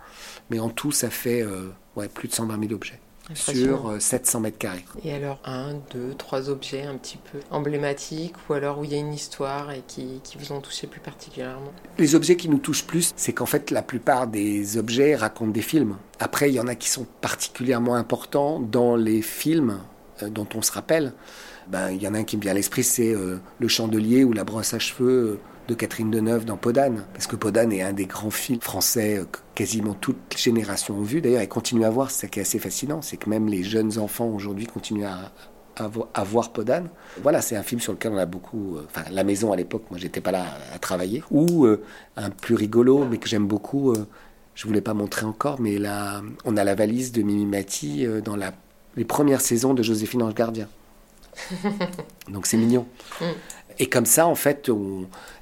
Mais 0.50 0.60
en 0.60 0.70
tout, 0.70 0.92
ça 0.92 1.10
fait 1.10 1.42
euh, 1.42 1.70
plus 2.14 2.28
de 2.28 2.34
120 2.34 2.60
000 2.60 2.74
objets 2.74 3.00
sur 3.34 3.96
700 4.00 4.40
euh, 4.40 4.42
mètres 4.42 4.58
carrés. 4.58 4.86
Et 5.04 5.14
alors, 5.14 5.40
un, 5.46 5.74
deux, 5.92 6.14
trois 6.18 6.50
objets 6.50 6.84
un 6.84 6.96
petit 6.96 7.18
peu 7.32 7.40
emblématiques 7.52 8.36
ou 8.50 8.54
alors 8.54 8.80
où 8.80 8.84
il 8.84 8.92
y 8.92 8.96
a 8.96 9.00
une 9.00 9.14
histoire 9.14 9.72
et 9.72 9.84
qui, 9.88 10.22
qui 10.24 10.38
vous 10.38 10.52
ont 10.52 10.62
touché 10.62 10.88
plus 10.88 11.00
particulièrement? 11.00 11.72
Les 11.98 12.16
objets 12.16 12.36
qui 12.36 12.50
nous 12.50 12.60
touchent 12.60 12.86
plus, 12.86 13.14
c'est 13.16 13.34
qu'en 13.34 13.46
fait, 13.46 13.72
la 13.72 13.82
plupart 13.82 14.28
des 14.28 14.78
objets 14.78 15.16
racontent 15.16 15.52
des 15.52 15.62
films. 15.62 15.98
Après, 16.20 16.50
il 16.50 16.56
y 16.56 16.60
en 16.60 16.68
a 16.68 16.76
qui 16.76 16.90
sont 16.90 17.06
particulièrement 17.22 17.96
importants 17.96 18.60
dans 18.60 18.96
les 18.96 19.22
films 19.22 19.80
euh, 20.22 20.30
dont 20.30 20.48
on 20.56 20.62
se 20.62 20.72
rappelle. 20.72 21.14
Ben, 21.68 21.92
il 21.92 22.02
y 22.02 22.08
en 22.08 22.14
a 22.14 22.20
un 22.20 22.24
qui 22.24 22.38
me 22.38 22.42
vient 22.42 22.52
à 22.52 22.56
l'esprit, 22.56 22.84
c'est 22.84 23.14
Le 23.14 23.68
Chandelier 23.68 24.24
ou 24.24 24.32
La 24.32 24.46
brosse 24.46 24.74
à 24.74 24.80
cheveux 24.80 25.38
de 25.68 25.74
Catherine 25.74 26.12
Deneuve 26.12 26.46
dans 26.46 26.58
Podane. 26.58 27.06
Parce 27.14 27.28
que 27.28 27.36
Podane 27.36 27.72
est 27.72 27.82
un 27.82 27.94
des 27.94 28.06
grands 28.06 28.30
films 28.30 28.62
français 28.62 29.24
que 29.32 29.40
quasiment 29.56 29.94
toutes 29.94 30.18
les 30.34 30.38
générations 30.38 30.96
ont 30.96 31.04
vu 31.04 31.22
d'ailleurs 31.22 31.42
et 31.42 31.48
continuent 31.48 31.86
à 31.86 31.90
voir. 31.90 32.12
C'est 32.12 32.22
ça 32.22 32.28
qui 32.28 32.40
est 32.40 32.44
assez 32.44 32.60
fascinant, 32.60 33.02
c'est 33.02 33.18
que 33.18 33.30
même 33.30 33.48
les 33.48 33.64
jeunes 33.64 33.98
enfants 34.00 34.28
aujourd'hui 34.28 34.66
continuent 34.66 35.06
à, 35.06 35.32
à, 36.14 36.24
voir 36.24 36.52
Podane. 36.52 36.90
Voilà, 37.22 37.42
c'est 37.42 37.56
un 37.56 37.64
film 37.64 37.82
sur 37.82 37.94
lequel 37.94 38.12
on 38.14 38.18
a 38.18 38.26
beaucoup. 38.26 38.78
Euh, 38.78 38.86
enfin, 38.86 39.04
La 39.12 39.24
Maison 39.24 39.52
à 39.52 39.56
l'époque, 39.56 39.84
moi 39.90 40.00
j'étais 40.00 40.22
pas 40.22 40.32
là 40.32 40.46
à, 40.74 40.80
travailler. 40.80 41.24
Ou 41.32 41.66
euh, 41.66 41.84
un 42.16 42.30
plus 42.30 42.56
rigolo, 42.56 43.06
mais 43.06 43.18
que 43.18 43.28
j'aime 43.28 43.48
beaucoup. 43.48 43.92
Euh, 43.92 44.08
je 44.56 44.66
voulais 44.66 44.82
pas 44.82 44.96
montrer 44.96 45.26
encore, 45.26 45.62
mais 45.62 45.78
là, 45.78 46.22
on 46.44 46.58
a 46.58 46.64
la 46.64 46.74
valise 46.74 47.12
de 47.12 47.22
Mimi 47.22 47.46
Mati 47.46 48.08
dans 48.26 48.36
la, 48.36 48.54
les 48.96 49.06
premières 49.06 49.42
saisons 49.42 49.76
de 49.76 49.84
Joséphine 49.84 50.24
Ange 50.24 50.34
Gardien. 50.34 50.68
Donc 52.30 52.48
c'est 52.48 52.58
mignon. 52.58 52.88
Et 53.80 53.88
comme 53.88 54.06
ça, 54.06 54.28
en 54.28 54.36
fait, 54.36 54.72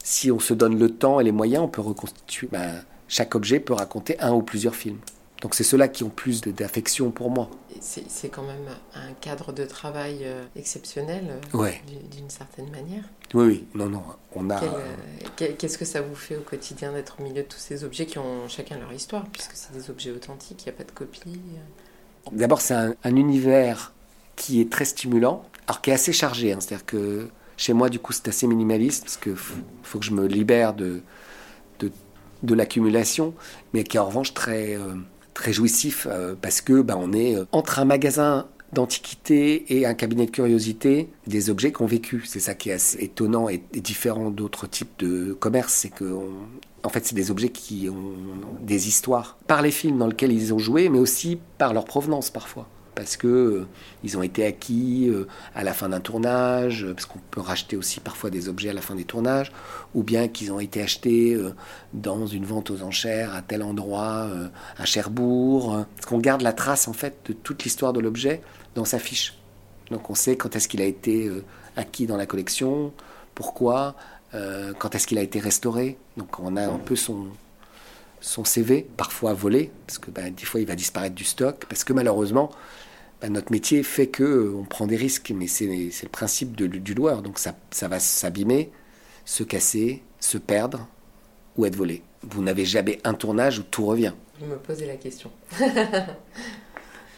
si 0.03 0.31
on 0.31 0.39
se 0.39 0.53
donne 0.53 0.77
le 0.77 0.89
temps 0.89 1.19
et 1.19 1.23
les 1.23 1.31
moyens, 1.31 1.63
on 1.63 1.67
peut 1.67 1.81
reconstituer. 1.81 2.47
Ben, 2.51 2.83
chaque 3.07 3.35
objet 3.35 3.59
peut 3.59 3.73
raconter 3.73 4.19
un 4.19 4.33
ou 4.33 4.41
plusieurs 4.41 4.75
films. 4.75 4.99
Donc 5.41 5.53
c'est 5.53 5.63
ceux-là 5.63 5.87
qui 5.87 6.03
ont 6.03 6.09
plus 6.09 6.41
d'affection 6.41 7.11
pour 7.11 7.29
moi. 7.29 7.49
C'est 7.79 8.29
quand 8.29 8.41
même 8.41 8.67
un 8.95 9.13
cadre 9.21 9.51
de 9.51 9.65
travail 9.65 10.21
euh, 10.23 10.43
exceptionnel, 10.55 11.39
euh, 11.53 11.71
d'une 12.09 12.29
certaine 12.29 12.69
manière. 12.71 13.03
Oui, 13.33 13.45
oui, 13.45 13.67
non, 13.75 13.87
non, 13.87 14.01
on 14.33 14.49
a... 14.49 14.63
Euh, 14.63 14.95
qu'est-ce 15.35 15.77
que 15.77 15.85
ça 15.85 16.01
vous 16.01 16.15
fait 16.15 16.37
au 16.37 16.41
quotidien 16.41 16.93
d'être 16.93 17.17
au 17.19 17.23
milieu 17.23 17.43
de 17.43 17.47
tous 17.47 17.59
ces 17.59 17.83
objets 17.83 18.05
qui 18.05 18.17
ont 18.17 18.47
chacun 18.47 18.79
leur 18.79 18.91
histoire, 18.93 19.25
puisque 19.25 19.51
c'est 19.53 19.73
des 19.73 19.89
objets 19.91 20.11
authentiques, 20.11 20.63
il 20.63 20.69
n'y 20.69 20.75
a 20.75 20.77
pas 20.77 20.83
de 20.83 20.91
copie 20.91 21.39
D'abord, 22.31 22.61
c'est 22.61 22.73
un, 22.73 22.95
univers 23.15 23.93
qui 24.35 24.61
est 24.61 24.71
très 24.71 24.85
stimulant, 24.85 25.45
alors 25.67 25.81
qui 25.81 25.91
est 25.91 25.93
assez 25.93 26.13
chargé, 26.13 26.53
hein. 26.53 26.57
c'est-à-dire 26.59 26.85
que 26.85 27.29
chez 27.57 27.73
moi, 27.73 27.89
du 27.89 27.99
coup, 27.99 28.13
c'est 28.13 28.27
assez 28.27 28.47
minimaliste 28.47 29.03
parce 29.03 29.17
qu'il 29.17 29.35
faut, 29.35 29.99
que 29.99 30.05
je 30.05 30.11
me 30.11 30.27
libère 30.27 30.73
de, 30.73 31.01
de, 31.79 32.53
l'accumulation, 32.53 33.33
mais 33.73 33.83
qui 33.83 33.97
est 33.97 33.99
en 33.99 34.05
revanche 34.05 34.33
très, 34.33 34.75
euh, 34.75 34.95
très 35.33 35.51
jouissif 35.51 36.07
euh, 36.09 36.35
parce 36.39 36.61
que 36.61 36.81
ben, 36.81 36.95
on 36.99 37.11
est 37.11 37.35
euh, 37.35 37.45
entre 37.51 37.79
un 37.79 37.85
magasin 37.85 38.47
d'antiquité 38.73 39.77
et 39.77 39.85
un 39.85 39.93
cabinet 39.93 40.25
de 40.25 40.31
curiosité 40.31 41.09
des 41.27 41.49
objets 41.49 41.71
qu'on 41.71 41.85
vécu. 41.85 42.23
C'est 42.25 42.39
ça 42.39 42.53
qui 42.53 42.69
est 42.69 42.73
assez 42.73 43.03
étonnant 43.03 43.47
et, 43.49 43.63
différent 43.73 44.29
d'autres 44.29 44.67
types 44.67 44.99
de 44.99 45.33
commerce, 45.33 45.73
c'est 45.73 45.89
que 45.89 46.13
en 46.83 46.89
fait, 46.89 47.03
c'est 47.05 47.15
des 47.15 47.31
objets 47.31 47.49
qui 47.49 47.89
ont 47.89 48.13
des 48.61 48.87
histoires 48.87 49.37
par 49.47 49.63
les 49.63 49.71
films 49.71 49.97
dans 49.97 50.07
lesquels 50.07 50.31
ils 50.31 50.53
ont 50.53 50.59
joué, 50.59 50.89
mais 50.89 50.99
aussi 50.99 51.39
par 51.57 51.73
leur 51.73 51.85
provenance 51.85 52.29
parfois 52.29 52.67
parce 52.95 53.17
que 53.17 53.27
euh, 53.27 53.67
ils 54.03 54.17
ont 54.17 54.23
été 54.23 54.45
acquis 54.45 55.09
euh, 55.09 55.27
à 55.53 55.63
la 55.63 55.73
fin 55.73 55.89
d'un 55.89 55.99
tournage, 55.99 56.85
euh, 56.85 56.93
parce 56.93 57.05
qu'on 57.05 57.19
peut 57.31 57.41
racheter 57.41 57.75
aussi 57.75 57.99
parfois 57.99 58.29
des 58.29 58.49
objets 58.49 58.69
à 58.69 58.73
la 58.73 58.81
fin 58.81 58.95
des 58.95 59.03
tournages, 59.03 59.51
ou 59.93 60.01
bien 60.01 60.27
qu'ils 60.27 60.51
ont 60.51 60.59
été 60.59 60.81
achetés 60.81 61.37
dans 61.93 62.25
une 62.25 62.45
vente 62.45 62.71
aux 62.71 62.81
enchères 62.81 63.35
à 63.35 63.41
tel 63.41 63.61
endroit, 63.61 64.29
à 64.77 64.85
Cherbourg, 64.85 65.85
parce 65.95 66.05
qu'on 66.05 66.19
garde 66.19 66.41
la 66.41 66.53
trace 66.53 66.87
en 66.87 66.93
fait 66.93 67.17
de 67.27 67.33
toute 67.33 67.63
l'histoire 67.63 67.93
de 67.93 67.99
l'objet 67.99 68.41
dans 68.75 68.85
sa 68.85 68.99
fiche. 68.99 69.37
Donc 69.91 70.09
on 70.09 70.15
sait 70.15 70.35
quand 70.35 70.55
est-ce 70.55 70.67
qu'il 70.67 70.81
a 70.81 70.85
été 70.85 71.29
acquis 71.75 72.07
dans 72.07 72.17
la 72.17 72.25
collection, 72.25 72.93
pourquoi, 73.35 73.95
quand 74.33 74.95
est-ce 74.95 75.07
qu'il 75.07 75.17
a 75.17 75.21
été 75.21 75.39
restauré. 75.39 75.97
Donc 76.17 76.39
on 76.39 76.55
a 76.57 76.65
un 76.65 76.79
peu 76.79 76.95
son, 76.95 77.27
son 78.25 78.43
CV, 78.43 78.87
parfois 78.97 79.33
volé, 79.33 79.71
parce 79.85 79.99
que 79.99 80.09
ben, 80.09 80.33
des 80.33 80.45
fois 80.45 80.59
il 80.59 80.65
va 80.65 80.75
disparaître 80.75 81.13
du 81.13 81.23
stock, 81.23 81.65
parce 81.69 81.83
que 81.83 81.93
malheureusement, 81.93 82.49
ben, 83.21 83.31
notre 83.31 83.51
métier 83.51 83.83
fait 83.83 84.07
que 84.07 84.23
euh, 84.23 84.55
on 84.55 84.63
prend 84.63 84.87
des 84.87 84.95
risques, 84.95 85.31
mais 85.35 85.45
c'est 85.45 85.67
le 85.67 86.09
principe 86.09 86.55
du 86.55 86.93
loueur. 86.95 87.21
Donc 87.21 87.37
ça, 87.37 87.55
ça 87.69 87.87
va 87.87 87.99
s'abîmer, 87.99 88.71
se 89.25 89.43
casser, 89.43 90.01
se 90.19 90.39
perdre 90.39 90.87
ou 91.55 91.67
être 91.67 91.75
volé. 91.75 92.01
Vous 92.23 92.41
n'avez 92.41 92.65
jamais 92.65 92.99
un 93.03 93.13
tournage 93.13 93.59
où 93.59 93.63
tout 93.63 93.85
revient. 93.85 94.13
Je 94.41 94.45
me 94.47 94.57
posais 94.57 94.87
la 94.87 94.95
question. 94.95 95.31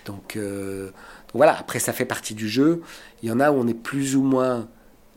donc, 0.06 0.36
euh, 0.36 0.88
donc, 0.88 1.36
voilà, 1.36 1.58
après 1.58 1.80
ça 1.80 1.94
fait 1.94 2.06
partie 2.06 2.36
du 2.36 2.50
jeu. 2.50 2.84
Il 3.24 3.30
y 3.30 3.32
en 3.32 3.40
a 3.40 3.50
où 3.52 3.56
on 3.56 3.68
est 3.68 3.74
plus 3.74 4.18
ou 4.18 4.24
moins 4.24 4.68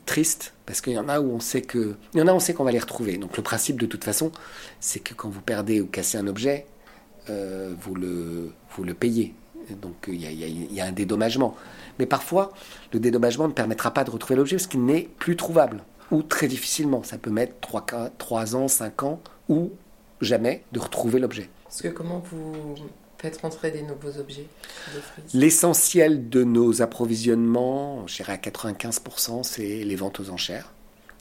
triste 0.06 0.54
parce 0.70 0.82
qu'il 0.82 0.92
y 0.92 0.98
en 1.00 1.08
a 1.08 1.20
où 1.20 1.32
on 1.32 1.40
sait 1.40 1.62
qu'on 1.62 2.64
va 2.64 2.70
les 2.70 2.78
retrouver. 2.78 3.16
Donc 3.16 3.36
le 3.36 3.42
principe 3.42 3.80
de 3.80 3.86
toute 3.86 4.04
façon, 4.04 4.30
c'est 4.78 5.00
que 5.00 5.14
quand 5.14 5.28
vous 5.28 5.40
perdez 5.40 5.80
ou 5.80 5.86
cassez 5.86 6.16
un 6.16 6.28
objet, 6.28 6.64
euh, 7.28 7.74
vous 7.80 7.96
le 7.96 8.52
vous 8.76 8.84
le 8.84 8.94
payez. 8.94 9.34
Donc 9.82 10.06
il 10.06 10.20
y, 10.20 10.80
a, 10.80 10.84
un 10.84 10.92
dédommagement. 10.92 11.56
Mais 11.98 12.06
parfois, 12.06 12.52
le 12.92 13.00
dédommagement 13.00 13.48
ne 13.48 13.52
permettra 13.52 13.92
pas 13.92 14.04
de 14.04 14.12
retrouver 14.12 14.36
l'objet 14.36 14.58
parce 14.58 14.68
qu'il 14.68 14.84
n'est 14.84 15.08
plus 15.18 15.34
trouvable. 15.34 15.82
Ou 16.12 16.22
très 16.22 16.46
difficilement. 16.46 17.02
Ça 17.02 17.18
peut 17.18 17.30
mettre 17.30 17.54
3, 17.60 17.84
3 18.18 18.54
ans, 18.54 18.68
5 18.68 19.02
ans, 19.02 19.20
ou 19.48 19.72
jamais 20.20 20.62
de 20.70 20.78
retrouver 20.78 21.18
l'objet. 21.18 21.50
Parce 21.64 21.82
que 21.82 21.88
comment 21.88 22.22
vous 22.30 22.76
faites 23.20 23.40
rentrer 23.42 23.70
des 23.70 23.82
nouveaux 23.82 24.18
objets 24.18 24.46
L'essentiel 25.34 26.28
de 26.28 26.42
nos 26.42 26.80
approvisionnements, 26.80 28.06
je 28.06 28.16
dirais 28.16 28.32
à 28.32 28.36
95%, 28.36 29.42
c'est 29.42 29.84
les 29.84 29.96
ventes 29.96 30.20
aux 30.20 30.30
enchères. 30.30 30.72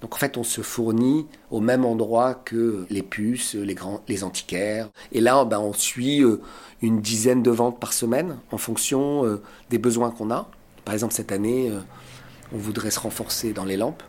Donc 0.01 0.15
en 0.15 0.17
fait, 0.17 0.37
on 0.37 0.45
se 0.45 0.61
fournit 0.61 1.27
au 1.51 1.59
même 1.59 1.83
endroit 1.83 2.33
que 2.33 2.85
les 2.89 3.03
puces, 3.03 3.55
les, 3.55 3.75
grands, 3.75 4.01
les 4.07 4.23
antiquaires. 4.23 4.87
Et 5.11 5.19
là, 5.19 5.43
ben, 5.43 5.59
on 5.59 5.73
suit 5.73 6.23
euh, 6.23 6.41
une 6.81 7.01
dizaine 7.01 7.43
de 7.43 7.51
ventes 7.51 7.81
par 7.81 7.91
semaine 7.91 8.37
en 8.51 8.57
fonction 8.57 9.25
euh, 9.25 9.41
des 9.69 9.77
besoins 9.77 10.11
qu'on 10.11 10.31
a. 10.31 10.49
Par 10.85 10.93
exemple, 10.93 11.13
cette 11.13 11.33
année, 11.33 11.69
euh, 11.69 11.79
on 12.53 12.57
voudrait 12.57 12.91
se 12.91 12.99
renforcer 13.01 13.51
dans 13.51 13.65
les 13.65 13.75
lampes. 13.75 14.03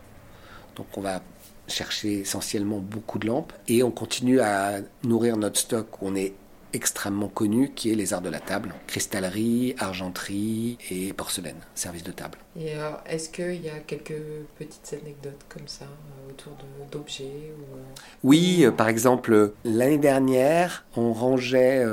Donc 0.77 0.87
on 0.95 1.01
va 1.01 1.21
chercher 1.67 2.19
essentiellement 2.19 2.79
beaucoup 2.79 3.19
de 3.19 3.27
lampes. 3.27 3.51
Et 3.67 3.83
on 3.83 3.91
continue 3.91 4.39
à 4.39 4.77
nourrir 5.03 5.35
notre 5.35 5.59
stock. 5.59 6.01
On 6.01 6.15
est 6.15 6.33
extrêmement 6.73 7.27
connu 7.27 7.71
qui 7.75 7.91
est 7.91 7.95
les 7.95 8.13
arts 8.13 8.21
de 8.21 8.29
la 8.29 8.39
table, 8.39 8.73
cristallerie, 8.87 9.75
argenterie 9.77 10.77
et 10.89 11.13
porcelaine, 11.13 11.57
service 11.75 12.03
de 12.03 12.11
table. 12.11 12.37
Et 12.59 12.73
est-ce 13.07 13.29
qu'il 13.29 13.61
y 13.61 13.69
a 13.69 13.79
quelques 13.79 14.21
petites 14.57 14.95
anecdotes 15.01 15.45
comme 15.49 15.67
ça 15.67 15.85
euh, 15.85 16.31
autour 16.31 16.53
d'objets 16.91 17.53
ou... 17.57 17.77
Euh, 17.77 17.81
oui, 18.23 18.65
par 18.75 18.89
exemple, 18.89 19.53
l'année 19.63 19.97
dernière, 19.97 20.85
on 20.95 21.13
rangeait 21.13 21.85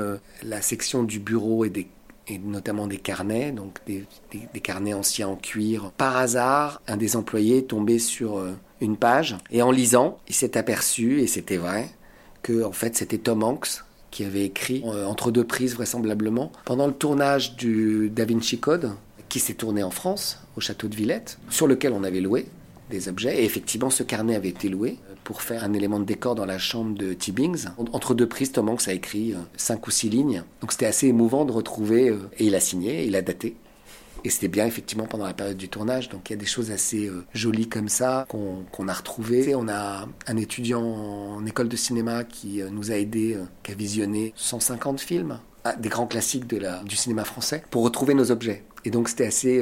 la 0.43 0.61
section 0.61 1.03
du 1.03 1.19
bureau 1.19 1.65
et 1.65 1.69
des 1.69 1.87
et 2.31 2.37
notamment 2.37 2.85
des 2.85 2.99
carnets, 2.99 3.51
donc 3.51 3.79
des, 3.87 4.05
des, 4.31 4.59
carnets 4.59 4.93
anciens 4.93 5.29
en 5.29 5.35
cuir. 5.35 5.91
Par 5.97 6.15
hasard, 6.15 6.79
un 6.87 6.95
des 6.95 7.15
employés 7.15 7.65
tombait 7.65 7.97
sur 7.97 8.39
une 8.81 8.97
page 8.97 9.35
et 9.49 9.63
en 9.63 9.71
lisant, 9.71 10.19
il 10.27 10.35
s'est 10.35 10.55
aperçu, 10.55 11.21
et 11.21 11.27
c'était 11.27 11.57
vrai, 11.57 11.89
que 12.41 12.63
en 12.63 12.71
fait 12.71 12.95
c'était 12.95 13.17
Tom 13.17 13.43
Hanks 13.43 13.83
qui 14.11 14.23
avait 14.23 14.45
écrit 14.45 14.83
euh, 14.85 15.05
entre 15.05 15.31
deux 15.31 15.43
prises 15.43 15.75
vraisemblablement 15.75 16.51
pendant 16.65 16.87
le 16.87 16.93
tournage 16.93 17.55
du 17.55 18.09
Da 18.09 18.25
Vinci 18.25 18.59
Code 18.59 18.91
qui 19.29 19.39
s'est 19.39 19.53
tourné 19.53 19.83
en 19.83 19.91
France 19.91 20.39
au 20.57 20.61
château 20.61 20.87
de 20.87 20.95
Villette 20.95 21.39
sur 21.49 21.67
lequel 21.67 21.93
on 21.93 22.03
avait 22.03 22.21
loué 22.21 22.47
des 22.89 23.07
objets 23.07 23.41
et 23.41 23.45
effectivement 23.45 23.89
ce 23.89 24.03
carnet 24.03 24.35
avait 24.35 24.49
été 24.49 24.69
loué 24.69 24.97
pour 25.23 25.43
faire 25.43 25.63
un 25.63 25.73
élément 25.73 25.99
de 25.99 26.05
décor 26.05 26.33
dans 26.33 26.47
la 26.47 26.57
chambre 26.57 26.97
de 26.97 27.13
Tibbings. 27.13 27.65
Entre 27.93 28.15
deux 28.15 28.25
prises, 28.25 28.51
Tom 28.51 28.67
Hanks 28.67 28.87
a 28.87 28.93
écrit 28.93 29.33
euh, 29.33 29.37
cinq 29.57 29.85
ou 29.85 29.91
six 29.91 30.09
lignes. 30.09 30.43
Donc 30.59 30.71
c'était 30.71 30.87
assez 30.87 31.05
émouvant 31.05 31.45
de 31.45 31.51
retrouver, 31.51 32.09
euh, 32.09 32.17
et 32.39 32.47
il 32.47 32.55
a 32.55 32.59
signé, 32.59 33.05
il 33.05 33.15
a 33.15 33.21
daté. 33.21 33.55
Et 34.23 34.29
c'était 34.29 34.47
bien 34.47 34.65
effectivement 34.65 35.05
pendant 35.05 35.25
la 35.25 35.33
période 35.33 35.57
du 35.57 35.69
tournage. 35.69 36.09
Donc 36.09 36.29
il 36.29 36.33
y 36.33 36.35
a 36.35 36.39
des 36.39 36.45
choses 36.45 36.71
assez 36.71 37.07
euh, 37.07 37.25
jolies 37.33 37.69
comme 37.69 37.89
ça 37.89 38.25
qu'on 38.29 38.87
a 38.87 38.93
retrouvées. 38.93 39.55
On 39.55 39.67
a 39.67 40.07
un 40.27 40.37
étudiant 40.37 40.83
en 40.83 41.45
école 41.45 41.69
de 41.69 41.75
cinéma 41.75 42.23
qui 42.23 42.61
euh, 42.61 42.69
nous 42.69 42.91
a 42.91 42.95
aidé, 42.95 43.35
euh, 43.35 43.43
qui 43.63 43.71
a 43.71 43.75
visionné 43.75 44.33
150 44.35 44.99
films, 44.99 45.39
ah, 45.63 45.75
des 45.75 45.89
grands 45.89 46.07
classiques 46.07 46.47
du 46.47 46.95
cinéma 46.95 47.23
français, 47.23 47.63
pour 47.69 47.83
retrouver 47.83 48.13
nos 48.13 48.31
objets. 48.31 48.63
Et 48.85 48.91
donc 48.91 49.09
c'était 49.09 49.25
assez 49.25 49.61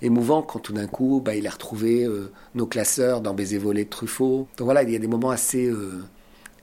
émouvant 0.00 0.42
quand 0.42 0.60
tout 0.60 0.72
d'un 0.72 0.86
coup 0.86 1.20
bah, 1.24 1.34
il 1.34 1.46
a 1.46 1.50
retrouvé 1.50 2.08
nos 2.54 2.66
classeurs 2.66 3.20
dans 3.20 3.34
Baiser 3.34 3.58
volé 3.58 3.84
de 3.84 3.90
Truffaut. 3.90 4.46
Donc 4.56 4.66
voilà, 4.66 4.84
il 4.84 4.90
y 4.90 4.96
a 4.96 5.00
des 5.00 5.08
moments 5.08 5.30
assez 5.30 5.68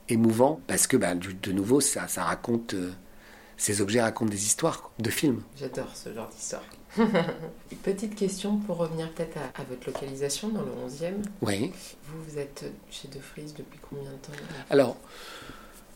émouvants 0.08 0.62
parce 0.66 0.88
que 0.88 0.96
bah, 0.96 1.14
de 1.14 1.52
nouveau 1.52 1.82
ça 1.82 2.08
raconte 2.18 2.74
ces 3.58 3.82
objets 3.82 4.02
racontent 4.02 4.32
des 4.32 4.46
histoires 4.46 4.92
de 5.00 5.10
films. 5.10 5.42
J'adore 5.58 5.94
ce 5.94 6.14
genre 6.14 6.30
d'histoire. 6.30 6.64
Petite 7.84 8.16
question 8.16 8.58
pour 8.58 8.78
revenir 8.78 9.12
peut-être 9.12 9.38
à, 9.38 9.64
votre 9.70 9.88
localisation 9.88 10.50
dans 10.50 10.62
le 10.62 10.72
11e. 10.88 11.14
Oui. 11.42 11.72
Vous, 12.06 12.24
vous 12.28 12.40
êtes 12.40 12.66
chez 12.90 13.08
De 13.08 13.20
Vries 13.20 13.54
depuis 13.58 13.80
combien 13.90 14.10
de 14.12 14.16
temps 14.18 14.32
Alors, 14.70 14.98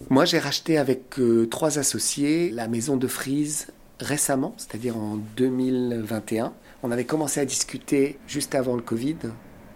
moi 0.09 0.25
j'ai 0.25 0.39
racheté 0.39 0.77
avec 0.77 1.19
euh, 1.19 1.47
trois 1.47 1.79
associés 1.79 2.49
la 2.49 2.67
maison 2.67 2.97
de 2.97 3.07
Frise 3.07 3.67
récemment, 3.99 4.53
c'est-à-dire 4.57 4.97
en 4.97 5.17
2021. 5.35 6.53
On 6.83 6.91
avait 6.91 7.05
commencé 7.05 7.39
à 7.39 7.45
discuter 7.45 8.19
juste 8.27 8.55
avant 8.55 8.75
le 8.75 8.81
Covid. 8.81 9.17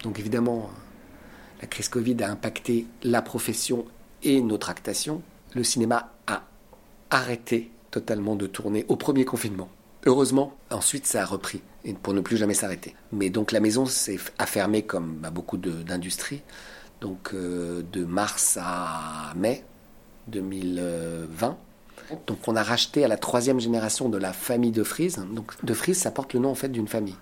Donc 0.03 0.19
évidemment, 0.19 0.69
la 1.61 1.67
crise 1.67 1.89
Covid 1.89 2.17
a 2.23 2.31
impacté 2.31 2.87
la 3.03 3.21
profession 3.21 3.85
et 4.23 4.41
nos 4.41 4.57
tractations. 4.57 5.21
Le 5.55 5.63
cinéma 5.63 6.13
a 6.27 6.43
arrêté 7.09 7.71
totalement 7.91 8.35
de 8.35 8.47
tourner 8.47 8.85
au 8.87 8.95
premier 8.95 9.25
confinement. 9.25 9.69
Heureusement, 10.05 10.57
ensuite 10.71 11.05
ça 11.05 11.21
a 11.21 11.25
repris 11.25 11.61
pour 12.01 12.13
ne 12.13 12.21
plus 12.21 12.37
jamais 12.37 12.53
s'arrêter. 12.53 12.95
Mais 13.11 13.29
donc 13.29 13.51
la 13.51 13.59
maison 13.59 13.85
s'est 13.85 14.19
fermé 14.45 14.83
comme 14.83 15.17
bah, 15.17 15.29
beaucoup 15.29 15.57
d'industries, 15.57 16.41
donc 17.01 17.33
euh, 17.33 17.83
de 17.91 18.05
mars 18.05 18.57
à 18.61 19.33
mai 19.35 19.63
2020. 20.27 21.57
Donc 22.27 22.47
on 22.47 22.55
a 22.55 22.63
racheté 22.63 23.05
à 23.05 23.07
la 23.07 23.17
troisième 23.17 23.59
génération 23.59 24.09
de 24.09 24.17
la 24.17 24.33
famille 24.33 24.71
de 24.71 24.83
Frise. 24.83 25.23
Donc 25.31 25.53
de 25.63 25.73
Frise, 25.73 25.97
ça 25.97 26.11
porte 26.11 26.33
le 26.33 26.39
nom 26.39 26.49
en 26.49 26.55
fait 26.55 26.69
d'une 26.69 26.87
famille. 26.87 27.17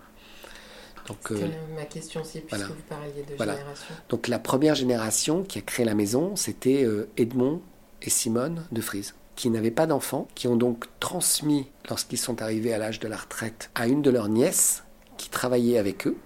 Donc, 1.08 1.32
euh, 1.32 1.48
ma 1.76 1.86
question 1.86 2.22
aussi, 2.22 2.40
puisque 2.40 2.68
vous 2.68 2.74
parliez 2.88 3.24
de 3.24 3.36
génération. 3.36 3.96
Donc 4.10 4.28
la 4.28 4.38
première 4.38 4.76
génération 4.76 5.44
qui 5.44 5.58
a 5.58 5.62
créé 5.62 5.84
la 5.84 5.96
maison, 5.96 6.36
c'était 6.36 6.84
euh, 6.84 7.10
Edmond 7.18 7.62
et 8.04 8.12
Simone 8.12 8.64
de 8.72 8.80
Frise 8.80 9.16
qui 9.40 9.50
n'avaient 9.50 9.72
pas 9.72 9.88
d'enfants, 9.88 10.28
qui 10.36 10.50
ont 10.50 10.58
donc 10.58 10.88
transmis, 11.00 11.66
lorsqu'ils 11.90 12.18
sont 12.18 12.42
arrivés 12.42 12.74
à 12.74 12.78
l'âge 12.78 13.00
de 13.00 13.08
la 13.08 13.16
retraite, 13.16 13.72
à 13.74 13.88
une 13.88 14.02
de 14.02 14.10
leurs 14.10 14.28
nièces 14.28 14.84
qui 15.16 15.30
travaillait 15.30 15.78
avec 15.78 16.08
eux, 16.08 16.18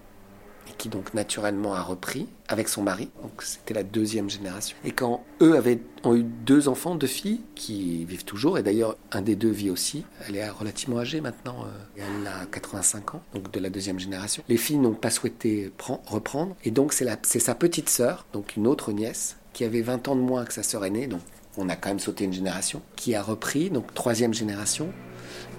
et 0.67 0.71
qui 0.79 0.89
donc 0.89 1.13
naturellement 1.13 1.75
a 1.75 1.83
repris 1.83 2.27
avec 2.47 2.67
son 2.67 2.81
mari. 2.81 3.11
Donc 3.21 3.43
c'était 3.43 3.75
la 3.75 3.83
deuxième 3.83 4.31
génération. 4.31 4.75
Et 4.83 4.93
quand 4.93 5.23
eux 5.41 5.55
avaient, 5.55 5.79
ont 6.03 6.15
eu 6.15 6.23
deux 6.23 6.67
enfants, 6.67 6.95
deux 6.95 7.05
filles, 7.05 7.41
qui 7.53 8.03
vivent 8.05 8.25
toujours, 8.25 8.57
et 8.57 8.63
d'ailleurs 8.63 8.97
un 9.11 9.21
des 9.21 9.35
deux 9.35 9.51
vit 9.51 9.69
aussi, 9.69 10.05
elle 10.27 10.35
est 10.35 10.49
relativement 10.49 10.97
âgée 10.97 11.21
maintenant, 11.21 11.65
euh, 11.65 12.01
elle 12.19 12.25
a 12.25 12.47
85 12.47 13.13
ans, 13.13 13.21
donc 13.35 13.51
de 13.51 13.59
la 13.59 13.69
deuxième 13.69 13.99
génération. 13.99 14.43
Les 14.49 14.57
filles 14.57 14.79
n'ont 14.79 14.95
pas 14.95 15.11
souhaité 15.11 15.71
reprendre, 16.07 16.55
et 16.63 16.71
donc 16.71 16.93
c'est 16.93 17.39
sa 17.39 17.53
petite 17.53 17.89
sœur, 17.89 18.25
donc 18.33 18.55
une 18.55 18.65
autre 18.65 18.91
nièce, 18.91 19.37
qui 19.53 19.65
avait 19.65 19.81
20 19.81 20.07
ans 20.07 20.15
de 20.15 20.21
moins 20.21 20.45
que 20.45 20.53
sa 20.53 20.63
sœur 20.63 20.83
aînée, 20.83 21.05
donc 21.05 21.21
on 21.57 21.69
a 21.69 21.75
quand 21.75 21.89
même 21.89 21.99
sauté 21.99 22.23
une 22.23 22.33
génération, 22.33 22.81
qui 22.95 23.15
a 23.15 23.21
repris, 23.21 23.69
donc 23.69 23.93
troisième 23.93 24.33
génération. 24.33 24.89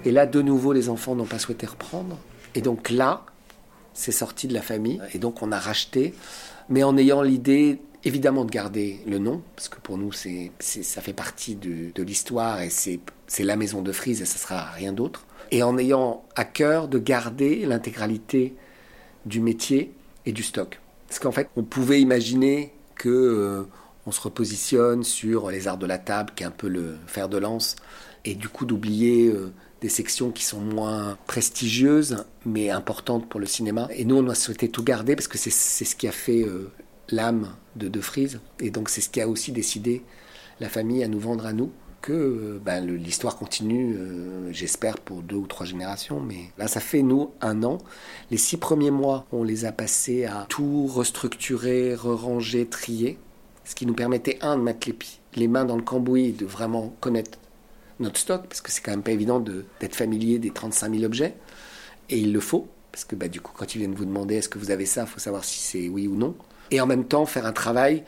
Et 0.03 0.11
là, 0.11 0.25
de 0.25 0.41
nouveau, 0.41 0.73
les 0.73 0.89
enfants 0.89 1.15
n'ont 1.15 1.25
pas 1.25 1.39
souhaité 1.39 1.65
reprendre. 1.65 2.17
Et 2.53 2.61
donc 2.61 2.89
là, 2.89 3.25
c'est 3.93 4.11
sorti 4.11 4.47
de 4.47 4.53
la 4.53 4.61
famille. 4.61 5.01
Et 5.13 5.17
donc 5.17 5.41
on 5.41 5.51
a 5.51 5.59
racheté, 5.59 6.13
mais 6.69 6.83
en 6.83 6.97
ayant 6.97 7.21
l'idée 7.21 7.79
évidemment 8.05 8.45
de 8.45 8.51
garder 8.51 8.99
le 9.07 9.17
nom, 9.17 9.41
parce 9.55 9.67
que 9.67 9.79
pour 9.79 9.97
nous, 9.97 10.11
c'est, 10.11 10.51
ça 10.59 11.01
fait 11.01 11.13
partie 11.13 11.55
de, 11.55 11.91
l'histoire 12.03 12.61
et 12.61 12.69
c'est, 12.69 12.99
la 13.39 13.55
maison 13.55 13.81
de 13.81 13.91
Frise 13.91 14.21
et 14.21 14.25
ça 14.25 14.37
sera 14.37 14.69
rien 14.71 14.93
d'autre. 14.93 15.25
Et 15.51 15.63
en 15.63 15.77
ayant 15.77 16.23
à 16.35 16.45
cœur 16.45 16.87
de 16.87 16.99
garder 16.99 17.65
l'intégralité 17.65 18.53
du 19.25 19.41
métier 19.41 19.91
et 20.27 20.31
du 20.31 20.43
stock. 20.43 20.79
Parce 21.07 21.19
qu'en 21.19 21.31
fait, 21.31 21.49
on 21.55 21.63
pouvait 21.63 21.99
imaginer 21.99 22.73
que 22.95 23.09
euh, 23.09 23.63
on 24.05 24.11
se 24.11 24.21
repositionne 24.21 25.03
sur 25.03 25.49
les 25.49 25.67
arts 25.67 25.77
de 25.77 25.85
la 25.85 25.97
table, 25.97 26.31
qui 26.35 26.43
est 26.43 26.45
un 26.45 26.51
peu 26.51 26.67
le 26.67 26.97
fer 27.07 27.29
de 27.29 27.37
lance, 27.37 27.75
et 28.23 28.35
du 28.35 28.49
coup 28.49 28.65
d'oublier 28.65 29.27
euh, 29.27 29.51
des 29.81 29.89
sections 29.89 30.31
qui 30.31 30.43
sont 30.43 30.61
moins 30.61 31.17
prestigieuses, 31.27 32.25
mais 32.45 32.69
importantes 32.69 33.27
pour 33.27 33.39
le 33.39 33.45
cinéma. 33.45 33.87
Et 33.91 34.05
nous, 34.05 34.17
on 34.17 34.27
a 34.29 34.35
souhaité 34.35 34.69
tout 34.69 34.83
garder, 34.83 35.15
parce 35.15 35.27
que 35.27 35.37
c'est 35.37 35.49
ce 35.49 35.95
qui 35.95 36.07
a 36.07 36.11
fait 36.11 36.43
euh, 36.43 36.71
l'âme 37.09 37.55
de 37.75 37.87
De 37.87 38.01
Frise, 38.01 38.39
et 38.59 38.69
donc 38.69 38.89
c'est 38.89 39.01
ce 39.01 39.09
qui 39.09 39.21
a 39.21 39.27
aussi 39.27 39.51
décidé 39.51 40.03
la 40.59 40.69
famille 40.69 41.03
à 41.03 41.07
nous 41.07 41.19
vendre 41.19 41.45
à 41.45 41.53
nous 41.53 41.71
que 42.01 42.13
euh, 42.13 42.61
ben, 42.63 42.85
l'histoire 42.85 43.35
continue, 43.35 43.97
j'espère, 44.51 44.99
pour 44.99 45.23
deux 45.23 45.37
ou 45.37 45.47
trois 45.47 45.65
générations. 45.65 46.19
Mais 46.19 46.51
là, 46.59 46.67
ça 46.67 46.79
fait, 46.79 47.01
nous, 47.01 47.31
un 47.41 47.63
an. 47.63 47.79
Les 48.29 48.37
six 48.37 48.57
premiers 48.57 48.91
mois, 48.91 49.25
on 49.31 49.43
les 49.43 49.65
a 49.65 49.71
passés 49.71 50.25
à 50.25 50.45
tout 50.47 50.85
restructurer, 50.85 51.95
re-ranger, 51.95 52.67
trier 52.67 53.17
ce 53.65 53.75
qui 53.75 53.85
nous 53.85 53.93
permettait, 53.93 54.37
un, 54.41 54.57
de 54.57 54.61
mettre 54.61 54.87
les, 55.35 55.47
mains 55.47 55.65
dans 55.65 55.75
le 55.75 55.81
cambouis, 55.81 56.31
de 56.31 56.45
vraiment 56.45 56.95
connaître 57.01 57.37
notre 57.99 58.19
stock, 58.19 58.43
parce 58.47 58.61
que 58.61 58.71
c'est 58.71 58.81
quand 58.81 58.91
même 58.91 59.03
pas 59.03 59.11
évident 59.11 59.39
d'être 59.39 59.95
familier 59.95 60.39
des 60.39 60.51
35 60.51 60.93
000 60.93 61.03
objets, 61.03 61.35
et 62.09 62.17
il 62.17 62.31
le 62.31 62.39
faut, 62.39 62.67
parce 62.91 63.03
que 63.03 63.15
bah, 63.15 63.27
du 63.27 63.41
coup, 63.41 63.51
quand 63.55 63.75
ils 63.75 63.79
viennent 63.79 63.95
vous 63.95 64.05
demander 64.05 64.35
est-ce 64.35 64.49
que 64.49 64.59
vous 64.59 64.71
avez 64.71 64.85
ça, 64.85 65.01
il 65.01 65.07
faut 65.07 65.19
savoir 65.19 65.43
si 65.43 65.59
c'est 65.59 65.89
oui 65.89 66.07
ou 66.07 66.15
non, 66.15 66.35
et 66.71 66.79
en 66.79 66.85
même 66.85 67.05
temps 67.05 67.25
faire 67.25 67.45
un 67.45 67.53
travail 67.53 68.03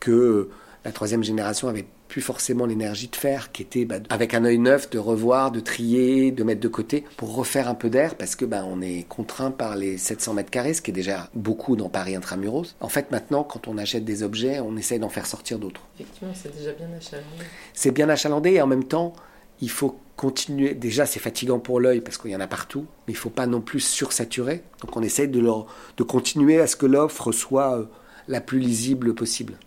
que 0.00 0.48
la 0.84 0.92
troisième 0.92 1.22
génération 1.22 1.68
avait 1.68 1.86
plus 2.08 2.22
forcément 2.22 2.66
l'énergie 2.66 3.08
de 3.08 3.16
faire, 3.16 3.52
qui 3.52 3.62
était 3.62 3.84
bah, 3.84 3.96
avec 4.10 4.34
un 4.34 4.44
œil 4.44 4.58
neuf 4.58 4.90
de 4.90 4.98
revoir, 4.98 5.50
de 5.50 5.60
trier, 5.60 6.30
de 6.30 6.44
mettre 6.44 6.60
de 6.60 6.68
côté 6.68 7.04
pour 7.16 7.34
refaire 7.34 7.68
un 7.68 7.74
peu 7.74 7.90
d'air 7.90 8.14
parce 8.14 8.36
que 8.36 8.44
bah, 8.44 8.64
on 8.66 8.80
est 8.80 9.06
contraint 9.08 9.50
par 9.50 9.76
les 9.76 9.98
700 9.98 10.34
mètres 10.34 10.50
carrés, 10.50 10.74
ce 10.74 10.82
qui 10.82 10.90
est 10.90 10.94
déjà 10.94 11.28
beaucoup 11.34 11.76
dans 11.76 11.88
Paris 11.88 12.14
intramuros. 12.14 12.76
En 12.80 12.88
fait, 12.88 13.10
maintenant, 13.10 13.44
quand 13.44 13.68
on 13.68 13.78
achète 13.78 14.04
des 14.04 14.22
objets, 14.22 14.60
on 14.60 14.76
essaye 14.76 14.98
d'en 14.98 15.08
faire 15.08 15.26
sortir 15.26 15.58
d'autres. 15.58 15.82
Effectivement, 15.96 16.32
c'est 16.34 16.56
déjà 16.56 16.72
bien 16.72 16.88
achalandé. 16.96 17.44
C'est 17.74 17.90
bien 17.90 18.08
achalandé 18.08 18.50
et 18.52 18.62
en 18.62 18.66
même 18.66 18.84
temps, 18.84 19.14
il 19.60 19.70
faut 19.70 19.98
continuer. 20.16 20.74
Déjà, 20.74 21.06
c'est 21.06 21.20
fatigant 21.20 21.58
pour 21.58 21.80
l'œil 21.80 22.00
parce 22.00 22.18
qu'il 22.18 22.30
y 22.30 22.36
en 22.36 22.40
a 22.40 22.46
partout, 22.46 22.86
mais 23.06 23.12
il 23.12 23.16
ne 23.16 23.20
faut 23.20 23.30
pas 23.30 23.46
non 23.46 23.60
plus 23.60 23.80
sursaturer. 23.80 24.62
Donc, 24.80 24.96
on 24.96 25.02
essaye 25.02 25.28
de, 25.28 25.40
leur, 25.40 25.66
de 25.96 26.02
continuer 26.02 26.60
à 26.60 26.66
ce 26.66 26.76
que 26.76 26.86
l'offre 26.86 27.32
soit 27.32 27.78
euh, 27.78 27.84
la 28.28 28.40
plus 28.40 28.58
lisible 28.58 29.14
possible. 29.14 29.58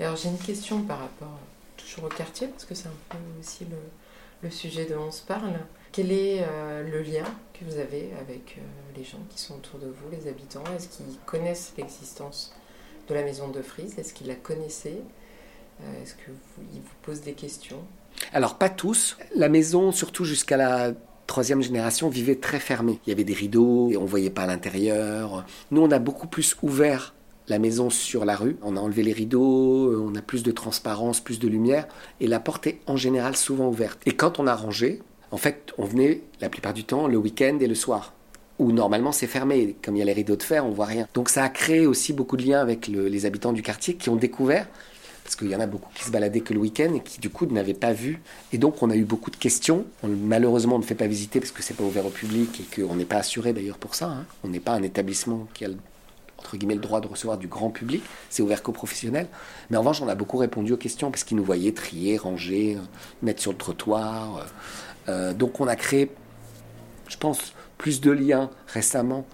Alors, 0.00 0.16
j'ai 0.16 0.28
une 0.28 0.38
question 0.38 0.82
par 0.82 0.98
rapport 0.98 1.38
au 2.00 2.08
quartier, 2.08 2.48
parce 2.48 2.64
que 2.64 2.74
c'est 2.74 2.88
un 2.88 2.98
peu 3.08 3.18
aussi 3.40 3.66
le, 4.42 4.50
sujet 4.50 4.86
dont 4.86 5.04
on 5.08 5.12
se 5.12 5.22
parle. 5.22 5.52
Quel 5.92 6.10
est 6.10 6.42
euh, 6.42 6.82
le 6.82 7.02
lien 7.02 7.24
que 7.52 7.64
vous 7.64 7.78
avez 7.78 8.10
avec 8.20 8.56
euh, 8.58 8.62
les 8.96 9.04
gens 9.04 9.20
qui 9.30 9.40
sont 9.40 9.54
autour 9.54 9.78
de 9.78 9.86
vous, 9.86 10.10
les 10.10 10.28
habitants? 10.28 10.64
Est-ce 10.76 10.88
qu'ils 10.88 11.16
connaissent 11.26 11.72
l'existence 11.76 12.52
de 13.08 13.14
la 13.14 13.22
maison 13.22 13.48
de 13.48 13.62
Frise 13.62 13.98
Est-ce 13.98 14.12
qu'ils 14.12 14.26
la 14.26 14.34
connaissaient? 14.34 15.02
Euh, 15.80 16.02
Est-ce 16.02 16.14
qu'ils 16.14 16.80
vous 16.80 16.94
posent 17.02 17.20
des 17.20 17.34
questions? 17.34 17.82
Alors, 18.32 18.56
pas 18.58 18.68
tous. 18.68 19.16
La 19.36 19.48
maison, 19.48 19.92
surtout 19.92 20.24
jusqu'à 20.24 20.56
la 20.56 20.92
troisième 21.28 21.62
génération, 21.62 22.08
vivait 22.08 22.36
très 22.36 22.58
fermée. 22.58 22.98
Il 23.06 23.10
y 23.10 23.12
avait 23.12 23.24
des 23.24 23.34
rideaux 23.34 23.90
et 23.90 23.96
on 23.96 24.02
ne 24.02 24.08
voyait 24.08 24.30
pas 24.30 24.42
à 24.42 24.46
l'intérieur. 24.46 25.44
Nous, 25.70 25.80
on 25.80 25.90
a 25.92 26.00
beaucoup 26.00 26.26
plus 26.26 26.56
ouvert 26.62 27.14
la 27.48 27.58
maison 27.58 27.90
sur 27.90 28.24
la 28.24 28.36
rue. 28.36 28.56
On 28.62 28.76
a 28.76 28.80
enlevé 28.80 29.02
les 29.02 29.12
rideaux, 29.12 30.02
on 30.02 30.14
a 30.14 30.22
plus 30.22 30.42
de 30.42 30.50
transparence, 30.50 31.20
plus 31.20 31.38
de 31.38 31.48
lumière, 31.48 31.86
et 32.20 32.26
la 32.26 32.40
porte 32.40 32.66
est 32.66 32.80
en 32.86 32.96
général 32.96 33.36
souvent 33.36 33.68
ouverte. 33.68 34.00
Et 34.06 34.12
quand 34.12 34.38
on 34.38 34.46
a 34.46 34.54
rangé, 34.54 35.00
en 35.30 35.36
fait, 35.36 35.72
on 35.78 35.84
venait 35.84 36.20
la 36.40 36.48
plupart 36.48 36.74
du 36.74 36.84
temps 36.84 37.06
le 37.08 37.16
week-end 37.16 37.58
et 37.60 37.66
le 37.66 37.74
soir 37.74 38.12
où 38.58 38.70
normalement 38.72 39.12
c'est 39.12 39.26
fermé. 39.26 39.76
Comme 39.82 39.96
il 39.96 40.00
y 40.00 40.02
a 40.02 40.04
les 40.04 40.12
rideaux 40.12 40.36
de 40.36 40.42
fer, 40.42 40.64
on 40.64 40.70
voit 40.70 40.86
rien. 40.86 41.08
Donc 41.14 41.28
ça 41.28 41.42
a 41.42 41.48
créé 41.48 41.86
aussi 41.86 42.12
beaucoup 42.12 42.36
de 42.36 42.44
liens 42.44 42.60
avec 42.60 42.86
les 42.86 43.26
habitants 43.26 43.52
du 43.52 43.62
quartier 43.62 43.94
qui 43.94 44.08
ont 44.08 44.16
découvert, 44.16 44.68
parce 45.24 45.36
qu'il 45.36 45.48
y 45.48 45.56
en 45.56 45.60
a 45.60 45.66
beaucoup 45.66 45.90
qui 45.94 46.04
se 46.04 46.10
baladaient 46.10 46.40
que 46.40 46.52
le 46.52 46.60
week-end 46.60 46.94
et 46.94 47.00
qui 47.00 47.20
du 47.20 47.30
coup 47.30 47.46
n'avaient 47.46 47.74
pas 47.74 47.92
vu. 47.92 48.20
Et 48.52 48.58
donc 48.58 48.82
on 48.82 48.90
a 48.90 48.96
eu 48.96 49.04
beaucoup 49.04 49.30
de 49.30 49.36
questions. 49.36 49.84
malheureusement, 50.02 50.76
on 50.76 50.78
ne 50.78 50.84
fait 50.84 50.94
pas 50.94 51.06
visiter 51.06 51.40
parce 51.40 51.52
que 51.52 51.62
c'est 51.62 51.74
pas 51.74 51.84
ouvert 51.84 52.06
au 52.06 52.10
public 52.10 52.60
et 52.60 52.80
qu'on 52.80 52.94
n'est 52.94 53.04
pas 53.04 53.16
assuré 53.16 53.52
d'ailleurs 53.52 53.78
pour 53.78 53.94
ça. 53.94 54.06
Hein. 54.06 54.26
On 54.44 54.48
n'est 54.48 54.60
pas 54.60 54.72
un 54.72 54.82
établissement 54.82 55.48
qui 55.54 55.64
a 55.64 55.68
entre 56.42 56.56
guillemets 56.56 56.74
le 56.74 56.80
droit 56.80 57.00
de 57.00 57.08
recevoir 57.08 57.38
du 57.38 57.46
grand 57.46 57.70
public. 57.70 58.02
C'est 58.28 58.42
ouvert 58.42 58.62
qu'aux 58.62 58.72
professionnels. 58.72 59.28
Mais 59.70 59.76
en 59.76 59.80
revanche, 59.80 60.02
on 60.02 60.08
a 60.08 60.14
beaucoup 60.14 60.36
répondu 60.36 60.72
aux 60.72 60.76
questions 60.76 61.10
parce 61.10 61.24
qu'ils 61.24 61.36
nous 61.36 61.44
voyaient 61.44 61.72
trier, 61.72 62.16
ranger, 62.16 62.78
mettre 63.22 63.40
sur 63.40 63.52
le 63.52 63.58
trottoir. 63.58 64.46
Euh, 65.08 65.32
donc 65.32 65.60
on 65.60 65.68
a 65.68 65.76
créé, 65.76 66.10
je 67.08 67.16
pense, 67.16 67.54
plus 67.78 68.00
de 68.00 68.10
liens 68.10 68.50
récemment 68.66 69.26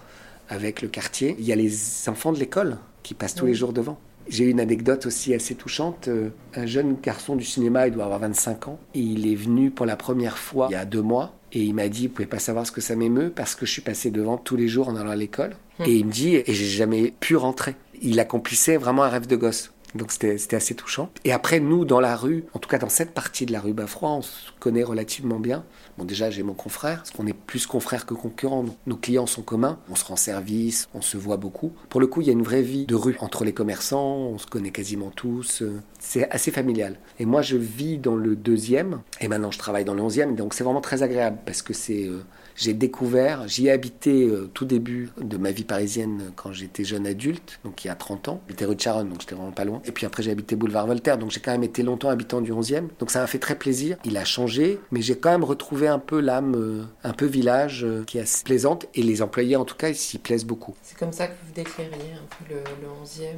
avec 0.49 0.83
le 0.83 0.89
quartier. 0.89 1.37
Il 1.39 1.45
y 1.45 1.53
a 1.53 1.57
les 1.57 2.09
enfants 2.09 2.33
de 2.33 2.39
l'école 2.39 2.79
qui 3.03 3.15
passent 3.15 3.35
tous 3.35 3.47
les 3.47 3.55
jours 3.55 3.73
devant. 3.73 3.99
J'ai 4.29 4.45
une 4.45 4.61
anecdote 4.61 5.07
aussi 5.07 5.33
assez 5.33 5.55
touchante. 5.55 6.09
Euh, 6.09 6.29
un 6.55 6.67
jeune 6.67 6.97
garçon 7.03 7.35
du 7.35 7.45
cinéma, 7.45 7.89
il 7.89 7.95
doit 7.95 8.05
avoir 8.05 8.21
25 8.21 8.69
ans, 8.69 8.79
et 8.95 9.01
il 9.01 9.31
est 9.31 9.35
venu 9.35 9.71
pour 9.71 9.87
la 9.87 9.97
première 9.97 10.37
fois 10.37 10.67
il 10.69 10.75
y 10.75 10.77
a 10.77 10.85
deux 10.85 11.01
mois, 11.01 11.38
et 11.53 11.63
il 11.63 11.75
m'a 11.75 11.89
dit, 11.89 12.07
vous 12.07 12.13
pouvez 12.15 12.27
pas 12.27 12.39
savoir 12.39 12.67
ce 12.67 12.73
que 12.73 12.81
ça 12.81 12.97
m'émeut, 12.97 13.31
parce 13.35 13.55
que 13.55 13.67
je 13.67 13.73
suis 13.73 13.83
passé 13.83 14.11
devant 14.11 14.37
tous 14.37 14.57
les 14.57 14.69
jours 14.69 14.89
en 14.89 14.97
allant 14.97 15.11
à 15.11 15.17
l'école. 15.17 15.57
Hum. 15.79 15.87
Et 15.87 15.93
il 15.93 16.07
me 16.07 16.13
dit, 16.13 16.37
et 16.37 16.45
j'ai 16.47 16.67
jamais 16.67 17.13
pu 17.21 17.37
rentrer. 17.37 17.75
Il 18.03 18.21
accomplissait 18.21 18.77
vraiment 18.77 19.05
un 19.05 19.09
rêve 19.09 19.27
de 19.27 19.37
gosse. 19.37 19.73
Donc 19.95 20.13
c'était 20.13 20.55
assez 20.55 20.75
touchant. 20.75 21.11
Et 21.25 21.33
après, 21.33 21.61
nous, 21.61 21.85
dans 21.85 22.01
la 22.01 22.15
rue, 22.15 22.45
en 22.53 22.59
tout 22.59 22.69
cas 22.69 22.79
dans 22.79 22.91
cette 22.91 23.15
partie 23.15 23.47
de 23.47 23.53
la 23.53 23.61
rue 23.61 23.73
Bafroy, 23.73 24.11
on 24.11 24.23
se 24.23 24.51
connaît 24.61 24.83
relativement 24.83 25.41
bien. 25.41 25.65
Bon, 25.99 26.05
déjà, 26.05 26.31
j'ai 26.31 26.45
mon 26.45 26.55
confrère, 26.55 26.99
parce 26.99 27.11
qu'on 27.11 27.27
est 27.27 27.33
plus 27.33 27.67
confrères 27.67 28.07
que 28.07 28.15
concurrents. 28.15 28.65
Nos 28.87 28.95
clients 28.95 29.27
sont 29.27 29.43
communs, 29.43 29.81
on 29.91 29.97
se 29.97 30.05
rend 30.05 30.15
service, 30.15 30.89
on 30.95 31.03
se 31.03 31.17
voit 31.17 31.39
beaucoup. 31.39 31.73
Pour 31.89 32.01
le 32.01 32.07
coup, 32.07 32.21
il 32.21 32.29
y 32.29 32.31
a 32.31 32.33
une 32.33 32.45
vraie 32.45 32.63
vie 32.63 32.87
de 32.87 32.95
rue 32.95 33.17
entre 33.19 33.45
les 33.45 33.53
commerçants, 33.53 34.15
on 34.15 34.39
se 34.39 34.47
connaît 34.47 34.71
quasiment 34.71 35.11
tous. 35.11 35.63
Euh, 35.63 35.83
c'est 35.99 36.31
assez 36.31 36.53
familial. 36.53 37.01
Et 37.19 37.25
moi, 37.25 37.43
je 37.43 37.57
vis 37.57 37.99
dans 37.99 38.15
le 38.15 38.37
deuxième, 38.37 39.01
et 39.21 39.27
maintenant 39.27 39.51
je 39.51 39.59
travaille 39.59 39.85
dans 39.85 39.95
le 39.95 40.03
onzième, 40.03 40.37
donc 40.37 40.55
c'est 40.55 40.63
vraiment 40.63 40.81
très 40.81 41.03
agréable, 41.03 41.39
parce 41.45 41.63
que 41.63 41.73
c'est... 41.73 42.05
Euh, 42.05 42.23
j'ai 42.59 42.75
découvert, 42.75 43.47
j'y 43.47 43.69
ai 43.69 43.71
habité 43.71 44.27
euh, 44.27 44.51
tout 44.53 44.65
début 44.65 45.11
de 45.21 45.37
ma 45.37 45.53
vie 45.53 45.63
parisienne 45.63 46.33
quand 46.35 46.53
j'étais 46.53 46.83
jeune 46.83 47.07
adulte, 47.07 47.61
donc 47.65 47.85
il 47.85 47.87
y 47.87 47.91
a 47.91 47.95
30 47.95 48.29
ans. 48.29 48.41
J'étais 48.49 48.65
rue 48.65 48.75
de 48.75 48.81
Charonne, 48.81 49.09
donc 49.09 49.21
j'étais 49.21 49.37
vraiment 49.37 49.53
pas 49.53 49.65
loin. 49.65 49.81
Et 49.85 49.93
puis 49.93 50.07
après, 50.07 50.25
j'ai 50.25 50.33
habité 50.33 50.57
boulevard 50.57 50.89
Voltaire, 50.89 51.19
donc 51.19 51.31
j'ai 51.31 51.39
quand 51.39 51.53
même 51.53 51.63
été 51.63 51.85
longtemps 51.85 52.09
habitant 52.09 52.41
du 52.41 52.53
11e. 52.53 52.89
Donc 52.99 53.13
ça 53.13 53.21
m'a 53.21 53.29
fait 53.29 53.39
très 53.39 53.55
plaisir. 53.55 53.97
Il 54.05 54.17
a 54.17 54.25
changé, 54.25 54.81
mais 54.91 55.03
j'ai 55.03 55.17
quand 55.17 55.31
même 55.31 55.45
retrouvé 55.45 55.87
un 55.89 55.99
peu 55.99 56.21
l'âme, 56.21 56.55
euh, 56.55 56.85
un 57.05 57.13
peu 57.13 57.27
village, 57.27 57.85
euh, 57.85 58.05
qui 58.05 58.19
est 58.19 58.23
assez 58.23 58.45
plaisante. 58.45 58.87
Et 58.95 59.03
les 59.03 59.23
employés, 59.23 59.57
en 59.57 59.65
tout 59.65 59.75
cas, 59.75 59.89
ils 59.89 59.97
s'y 59.97 60.19
plaisent 60.19 60.45
beaucoup. 60.45 60.75
C'est 60.83 60.99
comme 60.99 61.13
ça 61.13 61.27
que 61.27 61.35
vous 61.45 61.53
décririez 61.53 62.13
un 62.15 62.45
peu 62.45 62.55
le, 62.55 62.61
11e 63.05 63.37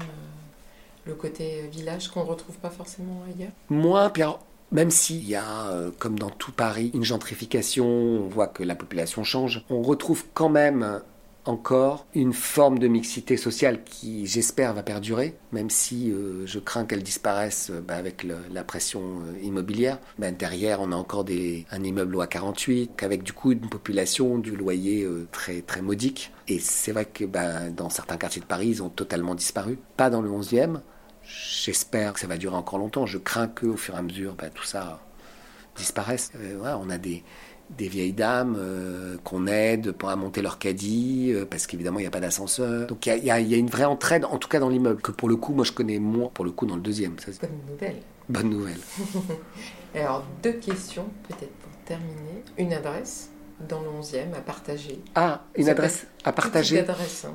le 1.07 1.15
côté 1.15 1.67
village 1.73 2.09
qu'on 2.09 2.25
ne 2.25 2.29
retrouve 2.29 2.57
pas 2.57 2.71
forcément 2.71 3.23
ailleurs? 3.27 3.53
Moi, 3.71 4.11
Pierre, 4.11 4.39
même 4.71 4.91
s'il 4.91 5.27
y 5.27 5.35
a, 5.35 5.69
euh, 5.69 5.91
comme 5.99 6.19
dans 6.19 6.31
tout 6.31 6.53
Paris, 6.53 6.91
une 6.95 7.05
gentrification, 7.05 7.87
on 7.87 8.29
voit 8.29 8.49
que 8.49 8.63
la 8.63 8.75
population 8.75 9.25
change, 9.25 9.65
on 9.71 9.83
retrouve 9.83 10.25
quand 10.35 10.51
même 10.51 11.01
encore 11.45 12.07
une 12.15 12.33
forme 12.33 12.79
de 12.79 12.89
mixité 12.89 13.37
sociale 13.37 13.83
qui, 13.85 14.27
j'espère, 14.27 14.75
va 14.75 14.83
perdurer, 14.83 15.37
même 15.53 15.71
si 15.71 16.11
euh, 16.11 16.47
je 16.47 16.59
crains 16.59 16.85
qu'elle 16.85 17.03
disparaisse 17.03 17.71
euh, 17.71 17.81
bah, 17.81 17.97
avec 17.97 18.27
la 18.53 18.65
pression 18.65 19.23
immobilière. 19.43 19.99
Bah, 20.19 20.31
derrière, 20.31 20.81
on 20.81 20.93
a 20.93 20.97
encore 20.97 21.25
des, 21.25 21.67
un 21.71 21.83
immeuble 21.83 22.21
à 22.21 22.27
48, 22.27 23.03
avec 23.03 23.23
du 23.23 23.33
coup 23.33 23.53
une 23.53 23.69
population 23.69 24.39
du 24.39 24.57
loyer 24.57 25.07
très, 25.33 25.63
très 25.63 25.83
modique. 25.83 26.33
Et 26.49 26.59
c'est 26.59 26.93
vrai 26.93 27.05
que 27.05 27.25
bah, 27.25 27.71
dans 27.71 27.91
certains 27.91 28.17
quartiers 28.17 28.43
de 28.43 28.47
Paris, 28.47 28.69
ils 28.69 28.83
ont 28.83 28.91
totalement 28.91 29.35
disparu. 29.35 29.79
Pas 29.97 30.11
dans 30.11 30.21
le 30.21 30.31
11e, 30.31 30.81
J'espère 31.23 32.15
que 32.15 32.21
ça 32.21 32.27
va 32.27 32.37
durer 32.37 32.57
encore 32.57 32.79
longtemps. 32.79 33.07
Je 33.07 33.19
crains 33.19 33.49
qu'au 33.49 33.77
fur 33.77 33.95
et 33.95 33.99
à 33.99 34.03
mesure, 34.03 34.37
tout 34.55 34.65
ça 34.65 35.01
disparaisse. 35.77 36.33
Euh, 36.37 36.77
on 36.81 36.91
a 36.91 36.99
des, 36.99 37.23
des 37.77 37.89
vieilles 37.89 38.13
dames 38.13 38.57
euh, 38.59 39.17
qu'on 39.25 39.47
aide 39.47 39.93
pour 39.93 40.15
monter 40.17 40.43
leur 40.43 40.59
caddie, 40.59 41.33
euh, 41.33 41.45
parce 41.45 41.67
qu'évidemment, 41.67 41.99
il 41.99 42.03
n'y 42.03 42.09
a 42.09 42.11
pas 42.11 42.21
d'ascenseur. 42.21 42.87
Donc 42.87 43.07
il 43.07 43.25
y, 43.25 43.31
a, 43.31 43.39
une 43.39 43.71
vraie 43.71 43.85
entraide, 43.85 44.25
en 44.25 44.39
tout 44.39 44.49
cas 44.49 44.61
dans 44.61 44.69
l'immeuble, 44.69 45.01
que 45.01 45.13
pour 45.13 45.29
le 45.29 45.37
coup, 45.37 45.53
moi 45.53 45.65
je 45.65 45.73
connais 45.73 45.99
moins, 45.99 46.31
pour 46.33 46.45
le 46.45 46.51
coup, 46.51 46.67
dans 46.67 46.77
le 46.77 46.83
deuxième. 46.83 47.19
Ça, 47.19 47.31
Bonne 47.41 47.51
nouvelle. 47.71 47.97
Bonne 48.29 48.51
nouvelle. 48.51 48.81
Alors, 49.95 50.25
deux 50.43 50.53
questions, 50.53 51.07
peut-être 51.29 51.53
pour 51.53 51.73
terminer. 51.85 52.45
Une 52.59 52.73
adresse 52.73 53.31
dans 53.69 53.81
le 53.81 53.89
11e 53.89 54.35
à 54.37 54.41
partager. 54.41 55.01
Ah, 55.15 55.43
une 55.57 55.69
adresse 55.69 56.07
à 56.25 56.33
partager. 56.33 56.77
Une 56.77 56.91
adresse. 56.91 57.25
Hein. 57.25 57.35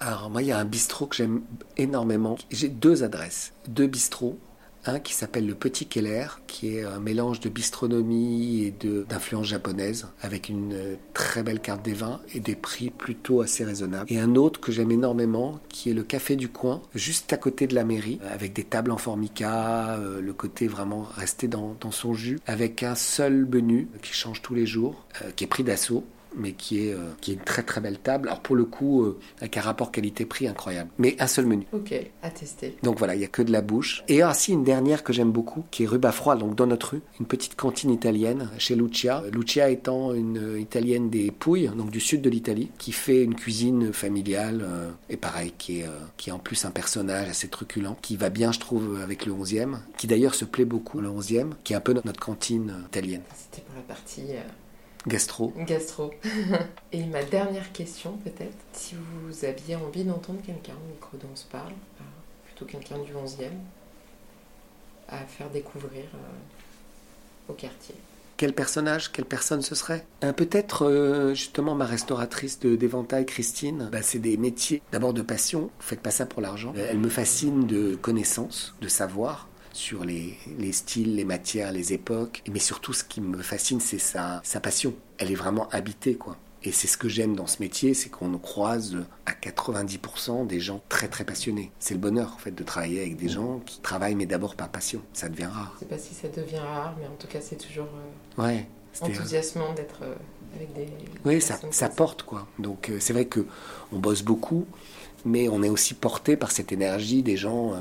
Alors 0.00 0.30
moi, 0.30 0.42
il 0.42 0.48
y 0.48 0.52
a 0.52 0.58
un 0.58 0.64
bistrot 0.64 1.06
que 1.06 1.16
j'aime 1.16 1.42
énormément. 1.76 2.36
J'ai 2.50 2.68
deux 2.68 3.04
adresses, 3.04 3.52
deux 3.68 3.86
bistrots. 3.86 4.38
Un 4.86 4.98
qui 4.98 5.12
s'appelle 5.12 5.46
le 5.46 5.54
Petit 5.54 5.86
Keller, 5.86 6.26
qui 6.46 6.76
est 6.76 6.84
un 6.84 7.00
mélange 7.00 7.40
de 7.40 7.50
bistronomie 7.50 8.64
et 8.64 8.74
d'influence 9.08 9.46
japonaise, 9.46 10.08
avec 10.22 10.48
une 10.48 10.72
euh, 10.72 10.94
très 11.12 11.42
belle 11.42 11.60
carte 11.60 11.84
des 11.84 11.92
vins 11.92 12.20
et 12.34 12.40
des 12.40 12.56
prix 12.56 12.90
plutôt 12.90 13.42
assez 13.42 13.64
raisonnables. 13.64 14.10
Et 14.10 14.18
un 14.18 14.36
autre 14.36 14.58
que 14.58 14.72
j'aime 14.72 14.90
énormément, 14.90 15.60
qui 15.68 15.90
est 15.90 15.94
le 15.94 16.02
Café 16.02 16.34
du 16.34 16.48
Coin, 16.48 16.80
juste 16.94 17.32
à 17.32 17.36
côté 17.36 17.66
de 17.66 17.74
la 17.74 17.84
mairie, 17.84 18.20
avec 18.30 18.54
des 18.54 18.64
tables 18.64 18.90
en 18.90 18.96
formica, 18.96 19.96
euh, 19.96 20.20
le 20.22 20.32
côté 20.32 20.66
vraiment 20.66 21.02
resté 21.02 21.46
dans, 21.46 21.76
son 21.90 22.14
jus, 22.14 22.38
avec 22.46 22.82
un 22.82 22.94
seul 22.94 23.46
menu 23.46 23.88
qui 24.02 24.14
change 24.14 24.40
tous 24.40 24.54
les 24.54 24.66
jours, 24.66 25.04
euh, 25.22 25.30
qui 25.36 25.44
est 25.44 25.48
pris 25.48 25.64
d'assaut 25.64 26.04
mais 26.36 26.52
qui 26.52 26.86
est, 26.86 26.92
euh, 26.92 27.10
qui 27.20 27.32
est 27.32 27.34
une 27.34 27.40
très 27.40 27.62
très 27.62 27.80
belle 27.80 27.98
table. 27.98 28.28
Alors 28.28 28.40
pour 28.40 28.56
le 28.56 28.64
coup, 28.64 29.02
euh, 29.02 29.18
avec 29.38 29.56
un 29.56 29.60
rapport 29.60 29.92
qualité-prix 29.92 30.46
incroyable. 30.48 30.90
Mais 30.98 31.16
un 31.18 31.26
seul 31.26 31.46
menu. 31.46 31.66
Ok, 31.72 31.94
à 32.22 32.30
tester. 32.30 32.76
Donc 32.82 32.98
voilà, 32.98 33.14
il 33.14 33.18
n'y 33.18 33.24
a 33.24 33.28
que 33.28 33.42
de 33.42 33.52
la 33.52 33.62
bouche. 33.62 34.04
Et 34.08 34.22
ainsi 34.22 34.52
une 34.52 34.64
dernière 34.64 35.02
que 35.02 35.12
j'aime 35.12 35.32
beaucoup, 35.32 35.64
qui 35.70 35.84
est 35.84 35.86
rue 35.86 35.98
Bafroy, 35.98 36.36
donc 36.36 36.54
dans 36.54 36.66
notre 36.66 36.90
rue, 36.90 37.02
une 37.18 37.26
petite 37.26 37.56
cantine 37.56 37.90
italienne 37.90 38.50
chez 38.58 38.74
Lucia. 38.74 39.22
Lucia 39.32 39.70
étant 39.70 40.14
une 40.14 40.58
italienne 40.58 41.10
des 41.10 41.30
Pouilles, 41.30 41.70
donc 41.76 41.90
du 41.90 42.00
sud 42.00 42.22
de 42.22 42.30
l'Italie, 42.30 42.70
qui 42.78 42.92
fait 42.92 43.22
une 43.22 43.34
cuisine 43.34 43.92
familiale, 43.92 44.62
euh, 44.62 44.90
et 45.08 45.16
pareil, 45.16 45.52
qui 45.58 45.80
est, 45.80 45.86
qui 46.16 46.30
est 46.30 46.32
en 46.32 46.38
plus 46.38 46.64
un 46.64 46.70
personnage 46.70 47.28
assez 47.28 47.48
truculent, 47.48 47.96
qui 48.02 48.16
va 48.16 48.30
bien, 48.30 48.52
je 48.52 48.60
trouve, 48.60 49.00
avec 49.02 49.26
le 49.26 49.32
11e, 49.32 49.78
qui 49.96 50.06
d'ailleurs 50.06 50.34
se 50.34 50.44
plaît 50.44 50.64
beaucoup, 50.64 51.00
le 51.00 51.08
11e, 51.08 51.50
qui 51.64 51.72
est 51.72 51.76
un 51.76 51.80
peu 51.80 51.92
notre 51.92 52.20
cantine 52.20 52.74
italienne. 52.86 53.22
C'était 53.34 53.62
pour 53.62 53.76
la 53.76 53.82
partie 53.82 54.22
Gastro. 55.06 55.52
Gastro. 55.66 56.12
Et 56.92 57.04
ma 57.04 57.22
dernière 57.22 57.72
question, 57.72 58.12
peut-être, 58.18 58.56
si 58.72 58.94
vous 58.94 59.44
aviez 59.44 59.76
envie 59.76 60.04
d'entendre 60.04 60.40
quelqu'un 60.44 60.74
au 60.74 60.92
micro 60.92 61.16
dont 61.16 61.28
on 61.32 61.36
se 61.36 61.46
parle, 61.46 61.72
euh, 61.72 62.04
plutôt 62.46 62.66
quelqu'un 62.66 62.98
du 62.98 63.12
11e, 63.12 63.50
à 65.08 65.18
faire 65.18 65.48
découvrir 65.50 66.04
euh, 66.14 67.48
au 67.48 67.54
quartier. 67.54 67.94
Quel 68.36 68.54
personnage, 68.54 69.12
quelle 69.12 69.26
personne 69.26 69.60
ce 69.60 69.74
serait? 69.74 70.06
Euh, 70.24 70.32
Peut-être 70.32 71.32
justement 71.34 71.74
ma 71.74 71.84
restauratrice 71.84 72.58
d'éventail, 72.58 73.26
Christine. 73.26 73.88
Bah, 73.92 74.02
c'est 74.02 74.18
des 74.18 74.36
métiers 74.38 74.80
d'abord 74.92 75.12
de 75.12 75.22
passion, 75.22 75.70
faites 75.78 76.00
pas 76.00 76.10
ça 76.10 76.24
pour 76.24 76.40
l'argent. 76.40 76.72
Elle 76.76 76.98
me 76.98 77.10
fascine 77.10 77.66
de 77.66 77.96
connaissances, 77.96 78.74
de 78.80 78.88
savoir 78.88 79.49
sur 79.72 80.04
les, 80.04 80.36
styles, 80.72 81.16
les 81.16 81.24
matières, 81.24 81.72
les 81.72 81.92
époques. 81.92 82.42
Mais 82.50 82.58
surtout, 82.58 82.92
ce 82.92 83.04
qui 83.04 83.20
me 83.20 83.42
fascine, 83.42 83.80
c'est 83.80 83.98
sa, 83.98 84.40
sa 84.44 84.60
passion. 84.60 84.94
Elle 85.18 85.30
est 85.30 85.36
vraiment 85.36 85.68
habitée, 85.70 86.14
quoi. 86.16 86.36
Et 86.62 86.72
c'est 86.72 86.86
ce 86.86 86.98
que 86.98 87.08
j'aime 87.08 87.34
dans 87.34 87.46
ce 87.46 87.62
métier, 87.62 87.94
c'est 87.94 88.10
qu'on 88.10 88.36
croise 88.36 88.96
à 89.24 89.32
90% 89.32 90.46
des 90.46 90.60
gens 90.60 90.82
très 90.90 91.08
très 91.08 91.24
passionnés. 91.24 91.72
C'est 91.78 91.94
le 91.94 92.00
bonheur 92.00 92.34
en 92.34 92.38
fait 92.38 92.50
de 92.50 92.62
travailler 92.62 93.00
avec 93.00 93.16
des 93.16 93.30
gens 93.30 93.60
qui 93.64 93.80
travaillent 93.80 94.14
mais 94.14 94.26
d'abord 94.26 94.56
par 94.56 94.68
passion. 94.68 95.00
Ça 95.14 95.30
devient 95.30 95.46
rare. 95.46 95.72
Je 95.76 95.80
sais 95.80 95.86
pas 95.86 95.98
si 95.98 96.12
ça 96.12 96.28
devient 96.28 96.58
rare, 96.58 96.94
mais 97.00 97.06
en 97.06 97.16
tout 97.18 97.28
cas 97.28 97.40
c'est 97.40 97.56
toujours 97.56 97.88
euh, 98.38 98.42
ouais, 98.42 98.66
enthousiasmant 99.00 99.72
d'être 99.72 100.02
euh, 100.02 100.14
avec 100.54 100.74
des. 100.74 100.86
Oui, 101.24 101.40
ça, 101.40 101.58
ça 101.70 101.88
porte 101.88 102.24
quoi. 102.24 102.46
Donc 102.58 102.90
euh, 102.90 102.98
c'est 103.00 103.14
vrai 103.14 103.24
que 103.24 103.46
on 103.90 103.98
bosse 103.98 104.22
beaucoup, 104.22 104.66
mais 105.24 105.48
on 105.48 105.62
est 105.62 105.70
aussi 105.70 105.94
porté 105.94 106.36
par 106.36 106.50
cette 106.50 106.72
énergie 106.72 107.22
des 107.22 107.38
gens 107.38 107.72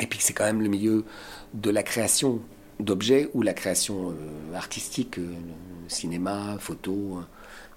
et 0.00 0.06
puis 0.06 0.18
c'est 0.20 0.32
quand 0.32 0.44
même 0.44 0.62
le 0.62 0.68
milieu 0.68 1.04
de 1.54 1.70
la 1.70 1.82
création 1.82 2.40
d'objets 2.80 3.30
ou 3.34 3.42
la 3.42 3.54
création 3.54 4.10
euh, 4.10 4.54
artistique, 4.54 5.18
euh, 5.18 5.30
cinéma, 5.88 6.56
photo. 6.58 7.18
Hein. 7.18 7.28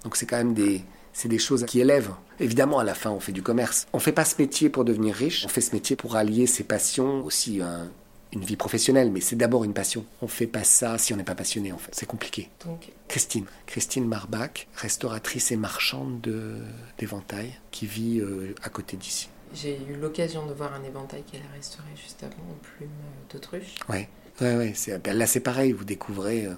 Donc 0.04 0.16
c'est 0.16 0.26
quand 0.26 0.38
même 0.38 0.54
des, 0.54 0.82
c'est 1.12 1.28
des 1.28 1.38
choses 1.38 1.64
qui 1.64 1.80
élèvent. 1.80 2.12
Évidemment, 2.40 2.78
à 2.78 2.84
la 2.84 2.94
fin, 2.94 3.10
on 3.10 3.20
fait 3.20 3.32
du 3.32 3.42
commerce. 3.42 3.86
On 3.92 3.98
fait 3.98 4.12
pas 4.12 4.24
ce 4.24 4.34
métier 4.38 4.68
pour 4.68 4.84
devenir 4.84 5.14
riche. 5.14 5.44
On 5.46 5.48
fait 5.48 5.60
ce 5.60 5.74
métier 5.74 5.96
pour 5.96 6.16
allier 6.16 6.46
ses 6.46 6.64
passions, 6.64 7.24
aussi 7.24 7.60
une 8.32 8.44
vie 8.44 8.56
professionnelle. 8.56 9.10
Mais 9.10 9.20
c'est 9.20 9.36
d'abord 9.36 9.64
une 9.64 9.72
passion. 9.72 10.04
On 10.20 10.28
fait 10.28 10.46
pas 10.46 10.64
ça 10.64 10.98
si 10.98 11.14
on 11.14 11.16
n'est 11.16 11.24
pas 11.24 11.34
passionné, 11.34 11.72
en 11.72 11.78
fait. 11.78 11.92
C'est 11.94 12.06
compliqué. 12.06 12.50
Donc... 12.66 12.90
Christine, 13.08 13.46
Christine 13.66 14.06
Marbach, 14.06 14.68
restauratrice 14.74 15.50
et 15.52 15.56
marchande 15.56 16.20
d'éventail, 16.98 17.52
qui 17.70 17.86
vit 17.86 18.20
euh, 18.20 18.54
à 18.62 18.68
côté 18.68 18.96
d'ici. 18.96 19.28
J'ai 19.54 19.78
eu 19.88 19.96
l'occasion 19.96 20.46
de 20.46 20.52
voir 20.52 20.74
un 20.74 20.82
éventail 20.82 21.22
qu'elle 21.22 21.42
a 21.42 21.54
restauré 21.54 21.88
juste 21.94 22.22
avant 22.22 22.50
en 22.50 22.56
plume 22.62 22.90
d'autruche. 23.30 23.74
Ouais, 23.88 24.08
ouais, 24.40 24.56
ouais. 24.56 24.72
C'est, 24.74 25.02
ben 25.02 25.16
là, 25.16 25.26
c'est 25.26 25.40
pareil. 25.40 25.72
Vous 25.72 25.84
découvrez 25.84 26.48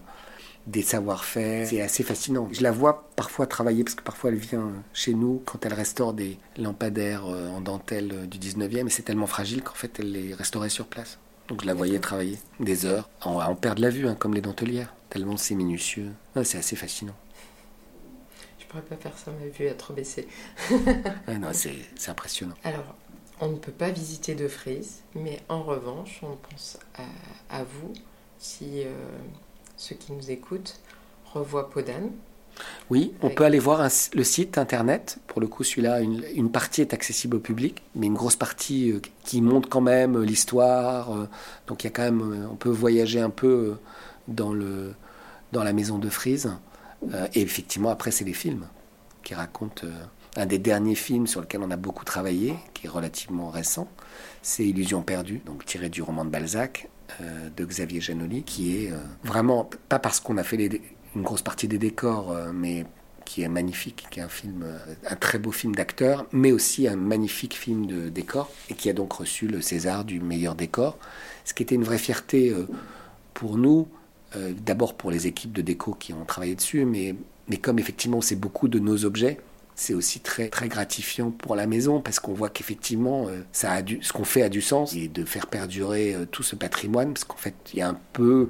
des 0.69 0.83
savoir-faire. 0.83 1.67
C'est 1.67 1.81
assez 1.81 2.03
fascinant. 2.05 2.49
Je 2.53 2.63
la 2.63 2.71
vois 2.71 3.09
parfois 3.17 3.47
travailler, 3.47 3.83
parce 3.85 3.95
que 3.95 4.03
parfois 4.03 4.31
elle 4.31 4.37
vient 4.37 4.73
chez 4.93 5.15
nous 5.15 5.43
quand 5.45 5.65
elle 5.65 5.75
restaure 5.75 6.13
des 6.13 6.39
lampadaires 6.57 7.27
euh, 7.27 7.49
en 7.49 7.61
dentelle 7.61 8.13
euh, 8.13 8.27
du 8.27 8.39
19e, 8.39 8.87
et 8.87 8.91
c'est 8.91 9.03
tellement 9.03 9.27
fragile 9.27 9.63
qu'en 9.63 9.75
fait 9.75 9.99
elle 9.99 10.13
les 10.13 10.35
restaurait 10.35 10.69
sur 10.69 10.87
place. 10.87 11.19
Donc 11.49 11.63
je 11.63 11.67
la 11.67 11.75
voyais 11.75 11.99
travailler 11.99 12.39
des 12.61 12.85
heures, 12.85 13.09
en, 13.23 13.41
en 13.41 13.55
perdre 13.55 13.81
la 13.81 13.89
vue, 13.89 14.07
hein, 14.07 14.15
comme 14.15 14.35
les 14.35 14.43
dentelières, 14.43 14.95
tellement 15.09 15.39
c'est 15.39 15.55
minutieux. 15.55 16.11
c'est 16.45 16.59
assez 16.59 16.77
fascinant. 16.77 17.15
Je 18.69 18.73
pourrais 18.73 18.85
pas 18.85 18.97
faire 18.97 19.17
ça, 19.17 19.31
ma 19.31 19.47
vue 19.49 19.65
est 19.65 19.75
trop 19.75 19.95
baissée. 19.95 20.29
non, 21.29 21.49
c'est 21.53 22.09
impressionnant. 22.09 22.55
Alors, 22.65 22.95
on 23.41 23.49
ne 23.49 23.57
peut 23.57 23.73
pas 23.73 23.91
visiter 23.91 24.35
de 24.35 24.47
frise, 24.47 25.01
mais 25.15 25.41
en 25.49 25.63
revanche, 25.63 26.21
on 26.23 26.37
pense 26.37 26.79
à, 27.51 27.65
vous 27.65 27.93
si... 28.39 28.83
Euh, 28.85 28.93
ceux 29.79 29.95
qui 29.95 30.13
nous 30.13 30.31
écoutent 30.31 30.81
revoient 31.33 31.71
Podane. 31.71 32.11
Oui, 32.91 33.13
on 33.23 33.31
peut 33.31 33.45
aller 33.45 33.61
voir 33.61 33.89
le 34.15 34.25
site 34.25 34.59
internet. 34.59 35.19
Pour 35.29 35.41
le 35.41 35.47
coup, 35.47 35.63
celui-là, 35.63 36.01
une, 36.01 36.51
partie 36.51 36.81
est 36.81 36.93
accessible 36.93 37.37
au 37.37 37.39
public, 37.39 37.83
mais 37.95 38.07
une 38.07 38.15
grosse 38.15 38.35
partie 38.35 38.91
euh, 38.91 39.01
qui 39.25 39.41
montre 39.41 39.69
quand 39.69 39.81
même 39.81 40.17
euh, 40.17 40.25
l'histoire. 40.25 41.13
Euh, 41.13 41.29
donc, 41.69 41.85
il 41.85 41.87
y 41.87 41.91
a 41.91 41.91
quand 41.91 42.03
même, 42.03 42.49
on 42.51 42.57
peut 42.57 42.71
voyager 42.71 43.21
un 43.21 43.31
peu 43.31 43.77
dans, 44.27 44.53
le, 44.53 44.95
dans 45.53 45.63
la 45.63 45.73
maison 45.73 45.99
de 45.99 46.09
Frise. 46.09 46.51
Et 47.35 47.41
effectivement, 47.41 47.91
après, 47.91 48.11
c'est 48.11 48.25
les 48.25 48.33
films 48.33 48.67
qui 49.23 49.35
racontent. 49.35 49.87
un 50.37 50.47
des 50.47 50.59
derniers 50.59 50.95
films 50.95 51.27
sur 51.27 51.41
lequel 51.41 51.63
on 51.63 51.71
a 51.71 51.77
beaucoup 51.77 52.05
travaillé, 52.05 52.55
qui 52.75 52.87
est 52.87 52.91
relativement 52.91 53.51
récent, 53.51 53.89
c'est 54.43 54.65
Illusion 54.65 55.03
perdue, 55.03 55.41
donc 55.45 55.65
tiré 55.65 55.89
du 55.89 56.03
roman 56.03 56.25
de 56.25 56.31
Balzac, 56.31 56.89
euh, 57.23 57.49
de 57.57 57.65
Xavier 57.65 58.01
Janoli, 58.01 58.43
qui 58.43 58.77
est 58.85 58.93
euh, 58.93 58.99
vraiment, 59.25 59.69
pas 59.89 59.99
parce 59.99 60.21
qu'on 60.21 60.37
a 60.37 60.43
fait 60.43 60.81
une 61.17 61.23
grosse 61.23 61.41
partie 61.41 61.67
des 61.67 61.79
décors, 61.79 62.31
euh, 62.31 62.53
mais 62.53 62.85
qui 63.25 63.43
est 63.43 63.49
magnifique, 63.49 64.07
qui 64.11 64.21
est 64.21 64.23
un 64.23 64.29
film, 64.29 64.65
un 65.07 65.17
très 65.17 65.39
beau 65.39 65.51
film 65.51 65.75
d'acteur, 65.75 66.27
mais 66.33 66.53
aussi 66.53 66.87
un 66.87 66.97
magnifique 66.97 67.55
film 67.55 67.87
de 67.87 68.09
décor, 68.09 68.51
et 68.69 68.75
qui 68.75 68.89
a 68.89 68.93
donc 68.93 69.13
reçu 69.13 69.49
le 69.49 69.61
César 69.61 70.05
du 70.05 70.21
meilleur 70.21 70.55
décor, 70.55 70.99
ce 71.45 71.53
qui 71.53 71.63
était 71.63 71.75
une 71.75 71.85
vraie 71.85 71.99
fierté 71.99 72.55
pour 73.35 73.59
nous, 73.59 73.87
d'abord 74.37 74.95
pour 74.95 75.11
les 75.11 75.27
équipes 75.27 75.53
de 75.53 75.63
déco 75.63 75.95
qui 75.95 76.13
ont 76.13 76.25
travaillé 76.25 76.55
dessus, 76.55 76.85
mais, 76.85 77.15
mais 77.49 77.57
comme 77.57 77.79
effectivement 77.79 78.21
c'est 78.21 78.37
beaucoup 78.37 78.69
de 78.69 78.79
nos 78.79 79.05
objets, 79.05 79.39
c'est 79.79 79.95
aussi 79.95 80.19
très, 80.19 80.49
très 80.49 80.69
gratifiant 80.69 81.31
pour 81.31 81.55
la 81.55 81.69
maison 81.69 82.01
parce 82.01 82.19
qu'on 82.19 82.35
voit 82.35 82.51
qu'effectivement, 82.51 83.29
euh, 83.29 83.43
ce 83.53 84.13
qu'on 84.13 84.25
fait 84.25 84.43
a 84.43 84.49
du 84.49 84.61
sens 84.61 84.95
et 84.95 85.07
de 85.07 85.25
faire 85.25 85.47
perdurer 85.47 86.15
euh, 86.15 86.27
tout 86.27 86.43
ce 86.43 86.57
patrimoine 86.57 87.13
parce 87.13 87.25
qu'en 87.25 87.37
fait, 87.37 87.55
il 87.73 87.79
y 87.79 87.83
a 87.83 87.89
un 87.89 87.99
peu 88.13 88.49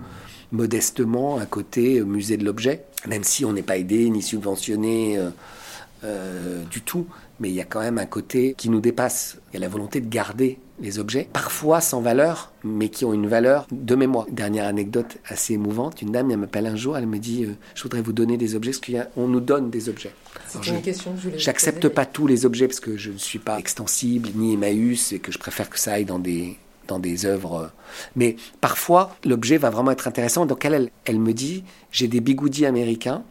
modestement 0.53 1.39
un 1.39 1.45
côté 1.45 1.99
euh, 1.99 2.05
musée 2.05 2.39
de 2.39 2.47
l'objet, 2.47 2.87
même 3.07 3.25
si 3.25 3.45
on 3.45 3.53
n'est 3.53 3.63
pas 3.63 3.77
aidé 3.77 4.09
ni 4.09 4.23
subventionné 4.23 5.19
du 6.71 6.81
tout, 6.81 7.07
mais 7.41 7.51
il 7.51 7.55
y 7.55 7.61
a 7.61 7.65
quand 7.65 7.81
même 7.81 7.99
un 7.99 8.07
côté 8.07 8.55
qui 8.57 8.71
nous 8.71 8.81
dépasse. 8.81 9.39
Il 9.51 9.55
y 9.55 9.57
a 9.59 9.61
la 9.61 9.69
volonté 9.69 10.01
de 10.01 10.09
garder 10.09 10.59
les 10.81 10.99
objets, 10.99 11.29
parfois 11.33 11.81
sans 11.81 12.01
valeur, 12.01 12.53
mais 12.65 12.89
qui 12.89 13.05
ont 13.05 13.13
une 13.13 13.27
valeur 13.27 13.67
de 13.71 13.95
mémoire. 13.95 14.27
Dernière 14.31 14.67
anecdote 14.67 15.19
assez 15.27 15.55
émouvante, 15.55 16.03
une 16.03 16.13
dame 16.13 16.31
elle 16.31 16.39
m'appelle 16.39 16.67
un 16.67 16.77
jour, 16.77 16.97
elle 16.97 17.07
me 17.07 17.19
dit 17.19 17.47
Je 17.75 17.83
voudrais 17.83 18.03
vous 18.03 18.13
donner 18.13 18.37
des 18.37 18.55
objets, 18.55 18.73
parce 18.73 19.05
qu'on 19.15 19.29
nous 19.29 19.41
donne 19.41 19.71
des 19.71 19.89
objets. 19.89 20.13
C'est 20.47 20.67
une 20.67 20.83
question 20.83 21.13
que 21.13 21.31
je 21.31 21.39
J'accepte 21.39 21.89
pas 21.89 22.07
tous 22.07 22.27
les 22.27 22.47
objets 22.47 22.69
parce 22.69 22.81
que 22.81 22.97
je 22.97 23.11
ne 23.11 23.19
suis 23.19 23.39
pas 23.39 23.59
extensible 23.59 24.29
ni 24.35 24.55
Emmaüs 24.55 25.13
et 25.13 25.19
que 25.19 25.33
je 25.33 25.39
préfère 25.39 25.71
que 25.71 25.79
ça 25.79 25.95
aille 25.95 26.05
dans 26.05 26.19
des 26.19 26.57
dans 26.87 26.99
des 26.99 27.27
œuvres. 27.27 27.71
Mais 28.17 28.37
parfois, 28.61 29.15
l'objet 29.25 29.59
va 29.59 29.71
vraiment 29.71 29.91
être 29.91 30.09
intéressant. 30.09 30.47
Donc 30.47 30.65
elle, 30.65 30.91
elle 31.05 31.21
me 31.21 31.33
dit, 31.33 31.63
j'ai 31.93 32.09
des 32.09 32.21
bigoudis 32.21 32.67
américains 32.67 33.23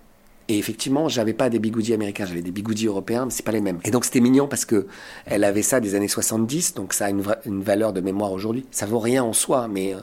et 0.50 0.58
effectivement, 0.58 1.10
j'avais 1.10 1.34
pas 1.34 1.50
des 1.50 1.60
bigoudis 1.60 1.94
américains, 1.94 2.26
j'avais 2.26 2.42
des 2.42 2.52
bigoudis 2.52 2.88
européens, 2.88 3.26
mais 3.26 3.32
c'est 3.32 3.44
pas 3.44 3.52
les 3.52 3.60
mêmes. 3.60 3.80
Et 3.84 3.92
donc 3.92 4.06
c'était 4.06 4.22
mignon 4.22 4.48
parce 4.48 4.64
que 4.64 4.88
elle 5.26 5.44
avait 5.44 5.62
ça 5.62 5.82
des 5.82 5.94
années 5.94 6.08
70, 6.08 6.74
donc 6.74 6.94
ça 6.94 7.08
a 7.08 7.10
une, 7.10 7.62
valeur 7.62 7.92
de 7.92 8.00
mémoire 8.00 8.32
aujourd'hui. 8.32 8.66
Ça 8.72 8.86
vaut 8.86 9.00
rien 9.00 9.24
en 9.24 9.34
soi, 9.34 9.68
mais, 9.68 9.94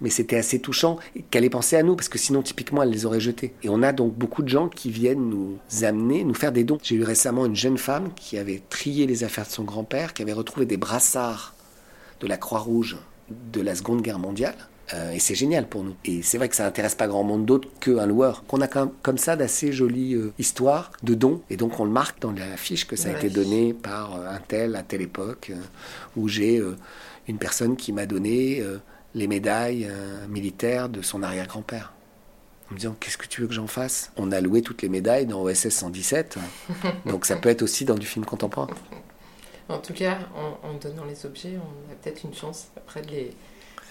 mais 0.00 0.10
c'était 0.10 0.36
assez 0.36 0.58
touchant 0.58 0.98
qu'elle 1.30 1.44
ait 1.44 1.50
pensé 1.50 1.76
à 1.76 1.84
nous 1.84 1.94
parce 1.94 2.08
que 2.08 2.18
sinon, 2.18 2.42
typiquement, 2.42 2.82
elle 2.82 2.90
les 2.90 3.06
aurait 3.06 3.20
jetés. 3.20 3.54
Et 3.62 3.68
on 3.68 3.82
a 3.82 3.92
donc 3.92 4.14
beaucoup 4.14 4.42
de 4.42 4.48
gens 4.48 4.68
qui 4.68 4.90
viennent 4.90 5.30
nous 5.30 5.58
amener, 5.82 6.24
nous 6.24 6.34
faire 6.34 6.52
des 6.52 6.64
dons. 6.64 6.78
J'ai 6.82 6.96
eu 6.96 7.04
récemment 7.04 7.46
une 7.46 7.56
jeune 7.56 7.78
femme 7.78 8.10
qui 8.16 8.38
avait 8.38 8.60
trié 8.70 9.06
les 9.06 9.22
affaires 9.22 9.46
de 9.46 9.52
son 9.52 9.62
grand-père, 9.62 10.14
qui 10.14 10.22
avait 10.22 10.32
retrouvé 10.32 10.66
des 10.66 10.76
brassards 10.76 11.54
de 12.20 12.26
la 12.26 12.36
Croix-Rouge 12.36 12.96
de 13.52 13.60
la 13.60 13.76
Seconde 13.76 14.02
Guerre 14.02 14.18
mondiale 14.18 14.56
euh, 14.94 15.12
et 15.12 15.18
c'est 15.18 15.34
génial 15.34 15.66
pour 15.66 15.84
nous. 15.84 15.94
Et 16.04 16.22
c'est 16.22 16.38
vrai 16.38 16.48
que 16.48 16.56
ça 16.56 16.64
n'intéresse 16.64 16.94
pas 16.94 17.06
grand 17.06 17.22
monde 17.22 17.46
d'autre 17.46 17.68
qu'un 17.80 18.06
loueur. 18.06 18.44
Qu'on 18.46 18.60
a 18.60 18.68
comme, 18.68 19.18
ça 19.18 19.36
d'assez 19.36 19.72
jolies 19.72 20.14
euh, 20.14 20.32
histoires 20.38 20.92
de 21.02 21.14
dons. 21.14 21.42
Et 21.50 21.56
donc 21.56 21.78
on 21.80 21.84
le 21.84 21.90
marque 21.90 22.20
dans 22.20 22.32
la 22.32 22.56
fiche 22.56 22.86
que 22.86 22.96
ça 22.96 23.10
a 23.10 23.12
été 23.12 23.30
donné 23.30 23.74
par 23.74 24.16
euh, 24.16 24.28
un 24.28 24.38
tel 24.38 24.76
à 24.76 24.82
telle 24.82 25.02
époque, 25.02 25.52
où 26.16 26.28
j'ai 26.28 26.62
une 27.28 27.38
personne 27.38 27.76
qui 27.76 27.92
m'a 27.92 28.06
donné 28.06 28.62
les 29.14 29.26
médailles 29.26 29.88
militaires 30.28 30.88
de 30.88 31.02
son 31.02 31.22
arrière-grand-père. 31.22 31.92
En 32.70 32.74
me 32.74 32.78
disant 32.78 32.96
qu'est-ce 32.98 33.18
que 33.18 33.26
tu 33.26 33.40
veux 33.40 33.46
que 33.46 33.54
j'en 33.54 33.66
fasse? 33.66 34.12
On 34.16 34.32
a 34.32 34.40
loué 34.40 34.62
toutes 34.62 34.82
les 34.82 34.88
médailles 34.88 35.26
dans 35.26 35.42
OSS 35.42 35.68
117. 35.68 36.38
donc 37.06 37.26
ça 37.26 37.36
peut 37.36 37.48
être 37.48 37.62
aussi 37.62 37.84
dans 37.84 37.96
du 37.96 38.06
film 38.06 38.24
contemporain. 38.24 38.68
En 39.68 39.78
tout 39.78 39.94
cas, 39.94 40.18
en, 40.34 40.68
en 40.68 40.74
donnant 40.74 41.04
les 41.04 41.24
objets, 41.24 41.54
on 41.56 41.92
a 41.92 41.94
peut-être 41.96 42.24
une 42.24 42.34
chance 42.34 42.68
après 42.76 43.02
de 43.02 43.10
les 43.10 43.34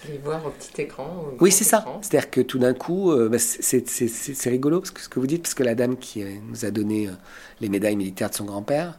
les 0.08 0.18
voir 0.18 0.44
au 0.46 0.50
petit 0.50 0.82
écran. 0.82 1.24
oui, 1.40 1.52
c'est 1.52 1.64
ça. 1.64 1.84
C'est-à-dire 2.02 2.30
que 2.30 2.40
tout 2.40 2.58
d'un 2.58 2.74
coup, 2.74 3.12
euh, 3.12 3.28
bah, 3.28 3.38
c'est 3.38 4.50
rigolo 4.50 4.80
parce 4.80 4.90
que 4.90 5.00
ce 5.00 5.08
que 5.08 5.20
vous 5.20 5.26
dites, 5.26 5.42
parce 5.42 5.54
que 5.54 5.62
la 5.62 5.74
dame 5.74 5.96
qui 5.96 6.22
euh, 6.22 6.30
nous 6.48 6.64
a 6.64 6.70
donné 6.70 7.08
euh, 7.08 7.12
les 7.60 7.68
médailles 7.68 7.96
militaires 7.96 8.30
de 8.30 8.34
son 8.34 8.44
grand-père, 8.44 8.98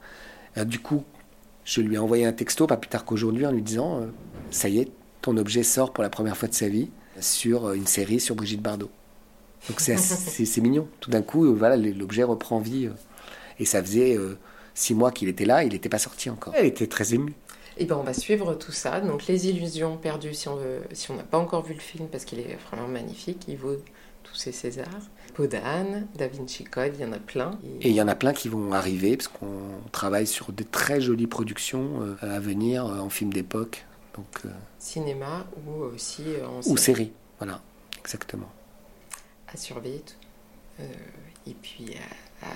du 0.65 0.79
coup, 0.79 1.03
je 1.65 1.81
lui 1.81 1.95
ai 1.95 1.97
envoyé 1.97 2.25
un 2.25 2.31
texto, 2.31 2.67
pas 2.67 2.77
plus 2.77 2.89
tard 2.89 3.05
qu'aujourd'hui, 3.05 3.45
en 3.45 3.51
lui 3.51 3.63
disant 3.63 4.07
Ça 4.51 4.69
y 4.69 4.79
est, 4.79 4.91
ton 5.21 5.35
objet 5.37 5.63
sort 5.63 5.91
pour 5.91 6.03
la 6.03 6.09
première 6.09 6.37
fois 6.37 6.47
de 6.47 6.53
sa 6.53 6.67
vie 6.67 6.89
sur 7.19 7.71
une 7.73 7.87
série 7.87 8.19
sur 8.19 8.35
Brigitte 8.35 8.61
Bardot. 8.61 8.91
Donc 9.67 9.79
c'est 9.79 10.61
mignon. 10.61 10.87
Tout 10.99 11.09
d'un 11.09 11.23
coup, 11.23 11.55
voilà, 11.55 11.75
l'objet 11.75 12.21
reprend 12.21 12.59
vie. 12.59 12.89
et 13.59 13.65
ça 13.65 13.81
faisait 13.81 14.15
six 14.75 14.93
mois 14.93 15.11
qu'il 15.11 15.27
était 15.27 15.45
là, 15.45 15.63
il 15.63 15.73
n'était 15.73 15.89
pas 15.89 15.97
sorti 15.97 16.29
encore. 16.29 16.53
Elle 16.55 16.67
était 16.67 16.87
très 16.87 17.15
émue. 17.15 17.33
Et 17.77 17.85
ben 17.85 17.95
on 17.95 18.03
va 18.03 18.13
suivre 18.13 18.53
tout 18.55 18.71
ça. 18.71 19.01
Donc 19.01 19.27
les 19.27 19.47
illusions 19.47 19.97
perdues, 19.97 20.33
si 20.33 20.47
on 20.47 20.55
veut, 20.55 20.81
si 20.91 21.11
on 21.11 21.15
n'a 21.15 21.23
pas 21.23 21.37
encore 21.37 21.63
vu 21.63 21.73
le 21.73 21.79
film, 21.79 22.07
parce 22.07 22.25
qu'il 22.25 22.39
est 22.39 22.57
vraiment 22.69 22.87
magnifique, 22.87 23.45
il 23.47 23.57
vaut 23.57 23.77
tous 24.23 24.35
ces 24.35 24.51
Césars. 24.51 25.09
Podane, 25.33 26.07
Da 26.15 26.27
Vinci 26.27 26.63
Code, 26.63 26.93
il 26.95 27.01
y 27.01 27.05
en 27.05 27.13
a 27.13 27.19
plein. 27.19 27.59
Et 27.81 27.89
il 27.89 27.95
y 27.95 28.01
en 28.01 28.07
a 28.07 28.15
plein 28.15 28.33
qui 28.33 28.49
vont 28.49 28.71
arriver, 28.73 29.17
parce 29.17 29.27
qu'on 29.27 29.81
travaille 29.91 30.27
sur 30.27 30.51
de 30.51 30.63
très 30.63 31.01
jolies 31.01 31.27
productions 31.27 32.01
euh, 32.01 32.15
à 32.21 32.39
venir 32.39 32.85
euh, 32.85 32.99
en 32.99 33.09
film 33.09 33.33
d'époque. 33.33 33.85
Donc, 34.15 34.27
euh, 34.45 34.49
Cinéma 34.79 35.45
ou 35.65 35.83
aussi 35.83 36.23
en 36.45 36.61
série. 36.61 36.73
Ou 36.73 36.77
série, 36.77 37.11
voilà, 37.39 37.61
exactement. 37.99 38.51
À 39.51 39.57
surveiller. 39.57 40.03
et 41.47 41.53
puis 41.61 41.95
à, 42.41 42.47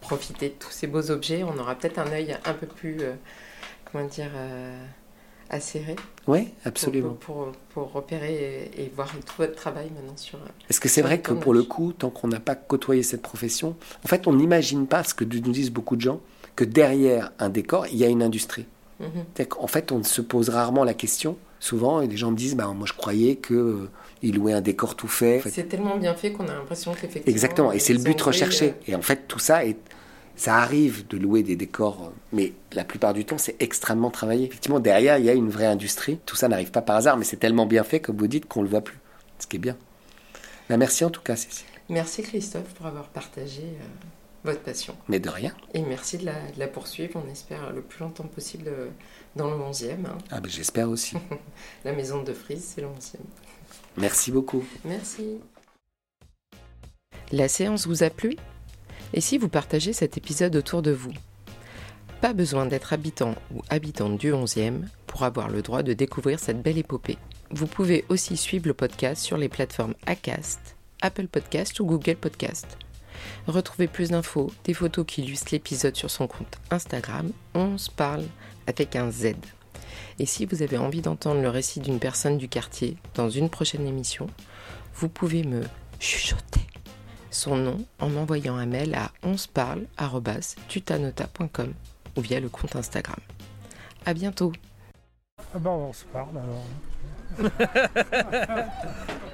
profiter 0.00 0.48
de 0.50 0.54
tous 0.54 0.70
ces 0.70 0.86
beaux 0.86 1.10
objets. 1.10 1.44
On 1.44 1.56
aura 1.58 1.74
peut-être 1.76 1.98
un 1.98 2.10
œil 2.10 2.36
un 2.44 2.54
peu 2.54 2.66
plus 2.66 2.98
comment 3.94 4.08
dire, 4.08 4.30
euh, 4.34 4.84
acéré. 5.50 5.94
Oui, 6.26 6.48
absolument. 6.64 7.16
Pour, 7.20 7.52
pour, 7.72 7.92
repérer 7.92 8.70
et, 8.76 8.92
voir 8.94 9.08
tout 9.24 9.34
votre 9.38 9.54
travail 9.54 9.90
maintenant 9.94 10.16
sur. 10.16 10.38
Est-ce 10.68 10.80
que 10.80 10.88
c'est 10.88 11.02
vrai 11.02 11.20
que 11.20 11.32
pour 11.32 11.54
le 11.54 11.62
coup, 11.62 11.92
tant 11.92 12.10
qu'on 12.10 12.28
n'a 12.28 12.40
pas 12.40 12.56
côtoyé 12.56 13.04
cette 13.04 13.22
profession, 13.22 13.76
en 14.04 14.08
fait, 14.08 14.26
on 14.26 14.32
n'imagine 14.32 14.88
pas 14.88 15.04
ce 15.04 15.14
que 15.14 15.24
nous 15.24 15.52
disent 15.52 15.70
beaucoup 15.70 15.94
de 15.94 16.00
gens, 16.00 16.20
que 16.56 16.64
derrière 16.64 17.32
un 17.38 17.50
décor, 17.50 17.86
il 17.86 17.96
y 17.96 18.04
a 18.04 18.08
une 18.08 18.22
industrie. 18.22 18.66
Mhm. 18.98 19.46
En 19.58 19.66
fait, 19.68 19.92
on 19.92 20.02
se 20.02 20.20
pose 20.20 20.48
rarement 20.48 20.84
la 20.84 20.94
question. 20.94 21.36
Souvent, 21.60 22.02
et 22.02 22.08
les 22.08 22.16
gens 22.18 22.30
me 22.30 22.36
disent, 22.36 22.56
bah, 22.56 22.66
moi 22.76 22.86
je 22.86 22.92
croyais 22.92 23.36
que 23.36 23.54
euh, 23.54 23.90
il 24.22 24.34
louait 24.34 24.52
un 24.52 24.60
décor 24.60 24.96
tout 24.96 25.08
fait. 25.08 25.40
C'est 25.48 25.66
tellement 25.66 25.96
bien 25.96 26.14
fait 26.14 26.30
qu'on 26.30 26.46
a 26.46 26.52
l'impression 26.52 26.92
qu'effectivement. 26.92 27.32
Exactement, 27.32 27.72
et 27.72 27.78
c'est 27.78 27.94
le 27.94 28.00
but 28.00 28.20
recherché. 28.20 28.70
Euh, 28.70 28.88
et 28.88 28.94
en 28.94 29.00
fait, 29.00 29.26
tout 29.28 29.38
ça 29.38 29.64
est 29.64 29.78
ça 30.36 30.56
arrive 30.56 31.06
de 31.06 31.16
louer 31.16 31.42
des 31.42 31.56
décors, 31.56 32.12
mais 32.32 32.52
la 32.72 32.84
plupart 32.84 33.14
du 33.14 33.24
temps, 33.24 33.38
c'est 33.38 33.56
extrêmement 33.60 34.10
travaillé. 34.10 34.46
Effectivement, 34.46 34.80
derrière, 34.80 35.18
il 35.18 35.24
y 35.24 35.30
a 35.30 35.34
une 35.34 35.48
vraie 35.48 35.66
industrie. 35.66 36.18
Tout 36.26 36.36
ça 36.36 36.48
n'arrive 36.48 36.70
pas 36.70 36.82
par 36.82 36.96
hasard, 36.96 37.16
mais 37.16 37.24
c'est 37.24 37.36
tellement 37.36 37.66
bien 37.66 37.84
fait, 37.84 38.00
comme 38.00 38.16
vous 38.16 38.26
dites, 38.26 38.46
qu'on 38.46 38.60
ne 38.60 38.64
le 38.64 38.70
voit 38.70 38.80
plus. 38.80 38.98
Ce 39.38 39.46
qui 39.46 39.56
est 39.56 39.60
bien. 39.60 39.76
Ben, 40.68 40.76
merci 40.76 41.04
en 41.04 41.10
tout 41.10 41.20
cas, 41.20 41.36
Cécile. 41.36 41.66
Merci 41.88 42.22
Christophe 42.22 42.72
pour 42.74 42.86
avoir 42.86 43.08
partagé 43.08 43.62
euh, 43.62 43.84
votre 44.44 44.60
passion. 44.60 44.96
Mais 45.08 45.20
de 45.20 45.28
rien. 45.28 45.52
Et 45.74 45.82
merci 45.82 46.18
de 46.18 46.26
la, 46.56 46.66
poursuivre, 46.66 47.22
on 47.24 47.30
espère 47.30 47.72
le 47.72 47.82
plus 47.82 48.00
longtemps 48.00 48.24
possible 48.24 48.68
euh, 48.68 48.88
dans 49.36 49.50
le 49.50 49.56
11e. 49.56 50.06
Hein. 50.06 50.18
Ah 50.30 50.40
ben 50.40 50.50
j'espère 50.50 50.88
aussi. 50.88 51.16
la 51.84 51.92
maison 51.92 52.22
de 52.22 52.32
Frise, 52.32 52.72
c'est 52.74 52.80
le 52.80 52.88
11e. 52.88 53.18
Merci 53.98 54.32
beaucoup. 54.32 54.64
Merci. 54.84 55.38
La 57.32 57.48
séance 57.48 57.86
vous 57.86 58.02
a 58.02 58.10
plu? 58.10 58.36
Et 59.14 59.20
si 59.20 59.38
vous 59.38 59.48
partagez 59.48 59.92
cet 59.92 60.18
épisode 60.18 60.56
autour 60.56 60.82
de 60.82 60.90
vous? 60.90 61.12
Pas 62.20 62.32
besoin 62.32 62.66
d'être 62.66 62.92
habitant 62.92 63.36
ou 63.54 63.62
habitante 63.70 64.18
du 64.18 64.32
11e 64.32 64.82
pour 65.06 65.22
avoir 65.22 65.48
le 65.48 65.62
droit 65.62 65.84
de 65.84 65.92
découvrir 65.92 66.40
cette 66.40 66.60
belle 66.60 66.78
épopée. 66.78 67.16
Vous 67.50 67.68
pouvez 67.68 68.04
aussi 68.08 68.36
suivre 68.36 68.66
le 68.66 68.74
podcast 68.74 69.22
sur 69.22 69.36
les 69.36 69.48
plateformes 69.48 69.94
Acast, 70.06 70.74
Apple 71.00 71.28
Podcast 71.28 71.78
ou 71.78 71.86
Google 71.86 72.16
Podcast. 72.16 72.76
Retrouvez 73.46 73.86
plus 73.86 74.10
d'infos, 74.10 74.50
des 74.64 74.74
photos 74.74 75.06
qui 75.06 75.22
illustrent 75.22 75.52
l'épisode 75.52 75.94
sur 75.94 76.10
son 76.10 76.26
compte 76.26 76.58
Instagram, 76.72 77.30
on 77.54 77.78
se 77.78 77.92
parle 77.92 78.24
avec 78.66 78.96
un 78.96 79.12
Z. 79.12 79.34
Et 80.18 80.26
si 80.26 80.44
vous 80.44 80.62
avez 80.62 80.76
envie 80.76 81.02
d'entendre 81.02 81.40
le 81.40 81.50
récit 81.50 81.78
d'une 81.78 82.00
personne 82.00 82.36
du 82.36 82.48
quartier 82.48 82.96
dans 83.14 83.30
une 83.30 83.48
prochaine 83.48 83.86
émission, 83.86 84.26
vous 84.96 85.08
pouvez 85.08 85.44
me 85.44 85.62
chuchoter 86.00 86.66
son 87.34 87.56
nom 87.56 87.84
en 87.98 88.08
m'envoyant 88.08 88.56
un 88.56 88.64
mail 88.66 88.94
à 88.94 89.10
onsparle.tutanota.com 89.22 91.74
ou 92.16 92.20
via 92.20 92.38
le 92.40 92.48
compte 92.48 92.76
Instagram. 92.76 93.18
À 94.06 94.14
bientôt 94.14 94.52
Ah 95.54 95.58
bah 95.58 95.70
on 95.70 95.92
se 95.92 96.04
parle 96.06 96.38
alors. 96.38 96.64